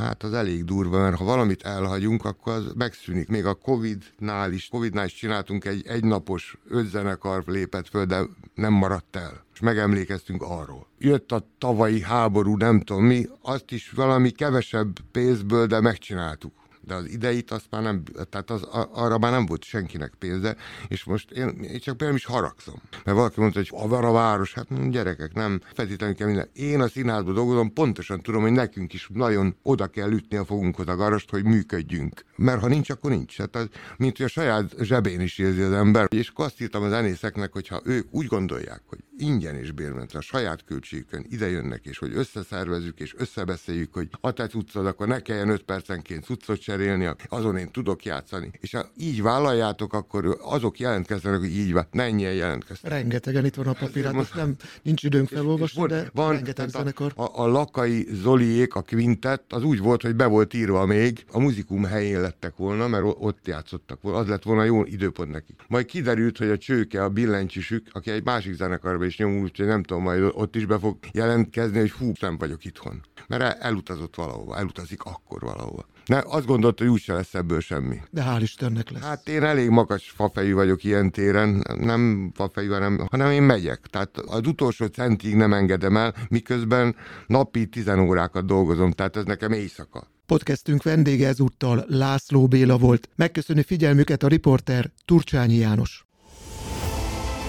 hát 0.00 0.22
az 0.22 0.32
elég 0.32 0.64
durva, 0.64 0.98
mert 0.98 1.16
ha 1.16 1.24
valamit 1.24 1.62
elhagyunk, 1.62 2.24
akkor 2.24 2.52
az 2.52 2.72
megszűnik. 2.76 3.28
Még 3.28 3.46
a 3.46 3.54
Covid-nál 3.54 4.52
is, 4.52 4.68
Covid-nál 4.68 5.04
is 5.04 5.14
csináltunk 5.14 5.64
egy 5.64 5.86
egynapos 5.86 6.56
ötzenekar 6.68 7.42
lépett 7.46 7.88
föl, 7.88 8.04
de 8.04 8.20
nem 8.54 8.72
maradt 8.72 9.16
el. 9.16 9.44
És 9.54 9.60
megemlékeztünk 9.60 10.42
arról. 10.42 10.86
Jött 10.98 11.32
a 11.32 11.46
tavalyi 11.58 12.00
háború, 12.00 12.56
nem 12.56 12.80
tudom 12.80 13.04
mi, 13.04 13.26
azt 13.42 13.70
is 13.70 13.90
valami 13.90 14.30
kevesebb 14.30 14.98
pénzből, 15.12 15.66
de 15.66 15.80
megcsináltuk 15.80 16.52
de 16.90 16.96
az 16.96 17.08
ideit 17.08 17.50
azt 17.50 17.66
már 17.70 17.82
nem, 17.82 18.02
tehát 18.30 18.50
az, 18.50 18.62
arra 18.92 19.18
már 19.18 19.30
nem 19.30 19.46
volt 19.46 19.64
senkinek 19.64 20.12
pénze, 20.18 20.56
és 20.88 21.04
most 21.04 21.30
én, 21.30 21.48
én 21.48 21.78
csak 21.78 21.96
például 21.96 22.18
is 22.18 22.24
haragszom. 22.24 22.74
Mert 23.04 23.16
valaki 23.16 23.40
mondta, 23.40 23.58
hogy 23.58 23.90
a, 23.90 24.12
város, 24.12 24.54
hát 24.54 24.70
mondom, 24.70 24.90
gyerekek, 24.90 25.34
nem 25.34 25.60
feltétlenül 25.74 26.14
kell 26.16 26.26
minden. 26.26 26.48
Én 26.52 26.80
a 26.80 26.88
színházban 26.88 27.34
dolgozom, 27.34 27.72
pontosan 27.72 28.20
tudom, 28.20 28.42
hogy 28.42 28.52
nekünk 28.52 28.92
is 28.92 29.08
nagyon 29.12 29.56
oda 29.62 29.86
kell 29.86 30.10
ütni 30.10 30.36
a 30.36 30.44
fogunkhoz 30.44 30.88
a 30.88 30.96
garast, 30.96 31.30
hogy 31.30 31.44
működjünk. 31.44 32.24
Mert 32.36 32.60
ha 32.60 32.68
nincs, 32.68 32.90
akkor 32.90 33.10
nincs. 33.10 33.36
Hát 33.36 33.56
az, 33.56 33.68
mint 33.96 34.16
hogy 34.16 34.26
a 34.26 34.28
saját 34.28 34.74
zsebén 34.80 35.20
is 35.20 35.38
érzi 35.38 35.60
az 35.62 35.72
ember. 35.72 36.06
És 36.08 36.28
akkor 36.28 36.44
azt 36.44 36.60
írtam 36.60 36.82
a 36.82 36.88
zenészeknek, 36.88 37.52
hogy 37.52 37.68
ha 37.68 37.80
ők 37.84 38.06
úgy 38.10 38.26
gondolják, 38.26 38.82
hogy 38.86 38.98
ingyen 39.18 39.54
és 39.54 39.72
bérment 39.72 40.14
a 40.14 40.20
saját 40.20 40.64
költségükön 40.64 41.26
ide 41.28 41.50
jönnek, 41.50 41.84
és 41.84 41.98
hogy 41.98 42.12
összeszervezzük 42.14 43.00
és 43.00 43.14
összebeszéljük, 43.16 43.94
hogy 43.94 44.08
a 44.20 44.30
te 44.32 44.46
cuccod, 44.46 44.86
akkor 44.86 45.06
ne 45.06 45.20
kelljen 45.20 45.48
5 45.48 45.62
percenként 45.62 46.24
cuccot 46.24 46.60
cserélni, 46.60 46.79
azon 47.28 47.56
én 47.56 47.70
tudok 47.70 48.04
játszani. 48.04 48.50
És 48.60 48.72
ha 48.72 48.86
így 48.96 49.22
vállaljátok, 49.22 49.92
akkor 49.92 50.38
azok 50.42 50.78
jelentkeznek, 50.78 51.38
hogy 51.38 51.56
így 51.56 51.72
van, 51.72 51.86
ne 51.90 52.02
ennyien 52.02 52.32
jelentkeztek. 52.32 52.90
Rengetegen 52.90 53.44
itt 53.44 53.54
van 53.54 53.66
a 53.66 53.72
papírát, 53.72 54.12
most 54.12 54.34
nem 54.34 54.54
nincs 54.82 55.02
időnk 55.02 55.28
felolvasni, 55.28 55.86
de 55.86 56.10
van, 56.12 56.32
rengeteg 56.32 56.68
zenekar. 56.68 57.12
A, 57.16 57.22
a, 57.22 57.30
a 57.34 57.46
Lakai 57.46 58.06
Zoliék, 58.12 58.74
a 58.74 58.82
kvintett, 58.82 59.52
az 59.52 59.62
úgy 59.62 59.78
volt, 59.78 60.02
hogy 60.02 60.14
be 60.14 60.26
volt 60.26 60.54
írva 60.54 60.86
még, 60.86 61.24
a 61.32 61.38
muzikum 61.38 61.84
helyén 61.84 62.20
lettek 62.20 62.56
volna, 62.56 62.88
mert 62.88 63.04
ott 63.18 63.46
játszottak 63.46 64.02
volna, 64.02 64.18
az 64.18 64.26
lett 64.26 64.42
volna 64.42 64.64
jó 64.64 64.84
időpont 64.84 65.30
nekik. 65.30 65.60
Majd 65.68 65.86
kiderült, 65.86 66.38
hogy 66.38 66.48
a 66.48 66.58
csőke, 66.58 67.04
a 67.04 67.08
billencsisük, 67.08 67.86
aki 67.92 68.10
egy 68.10 68.24
másik 68.24 68.54
zenekarban 68.54 69.06
is 69.06 69.18
nyomul, 69.18 69.42
úgyhogy 69.42 69.66
nem 69.66 69.82
tudom, 69.82 70.02
majd 70.02 70.22
ott 70.32 70.56
is 70.56 70.66
be 70.66 70.78
fog 70.78 70.98
jelentkezni, 71.12 71.78
hogy 71.78 71.90
hú, 71.90 72.12
nem 72.20 72.38
vagyok 72.38 72.64
itthon. 72.64 73.00
Mert 73.28 73.62
elutazott 73.62 74.14
valahova, 74.14 74.56
elutazik 74.56 75.02
akkor 75.02 75.40
valahova. 75.40 75.86
Ne, 76.10 76.20
azt 76.24 76.46
gondolta, 76.46 76.82
hogy 76.82 76.92
úgyse 76.92 77.12
lesz 77.12 77.34
ebből 77.34 77.60
semmi. 77.60 78.00
De 78.10 78.24
hál' 78.24 78.38
Istennek 78.40 78.90
lesz. 78.90 79.02
Hát 79.02 79.28
én 79.28 79.42
elég 79.42 79.68
magas 79.68 80.12
fafejű 80.16 80.52
vagyok 80.52 80.84
ilyen 80.84 81.10
téren, 81.10 81.64
nem 81.80 82.32
fafejű, 82.34 82.68
hanem, 82.68 83.06
hanem 83.10 83.30
én 83.30 83.42
megyek. 83.42 83.80
Tehát 83.90 84.18
az 84.18 84.46
utolsó 84.46 84.86
centig 84.86 85.34
nem 85.34 85.52
engedem 85.52 85.96
el, 85.96 86.14
miközben 86.28 86.96
napi 87.26 87.66
10 87.66 87.88
órákat 87.88 88.46
dolgozom, 88.46 88.90
tehát 88.90 89.16
ez 89.16 89.24
nekem 89.24 89.52
éjszaka. 89.52 90.10
Podcastünk 90.26 90.82
vendége 90.82 91.26
ezúttal 91.26 91.84
László 91.88 92.46
Béla 92.46 92.78
volt. 92.78 93.08
Megköszöni 93.16 93.62
figyelmüket 93.62 94.22
a 94.22 94.28
riporter 94.28 94.90
Turcsányi 95.04 95.56
János. 95.56 96.06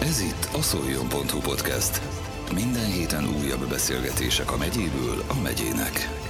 Ez 0.02 0.22
itt 0.22 0.50
a 0.54 0.62
szoljon.hu 0.62 1.40
podcast. 1.40 2.02
Minden 2.54 2.92
héten 2.92 3.24
újabb 3.24 3.70
beszélgetések 3.70 4.52
a 4.52 4.58
megyéből 4.58 5.24
a 5.28 5.42
megyének. 5.44 6.30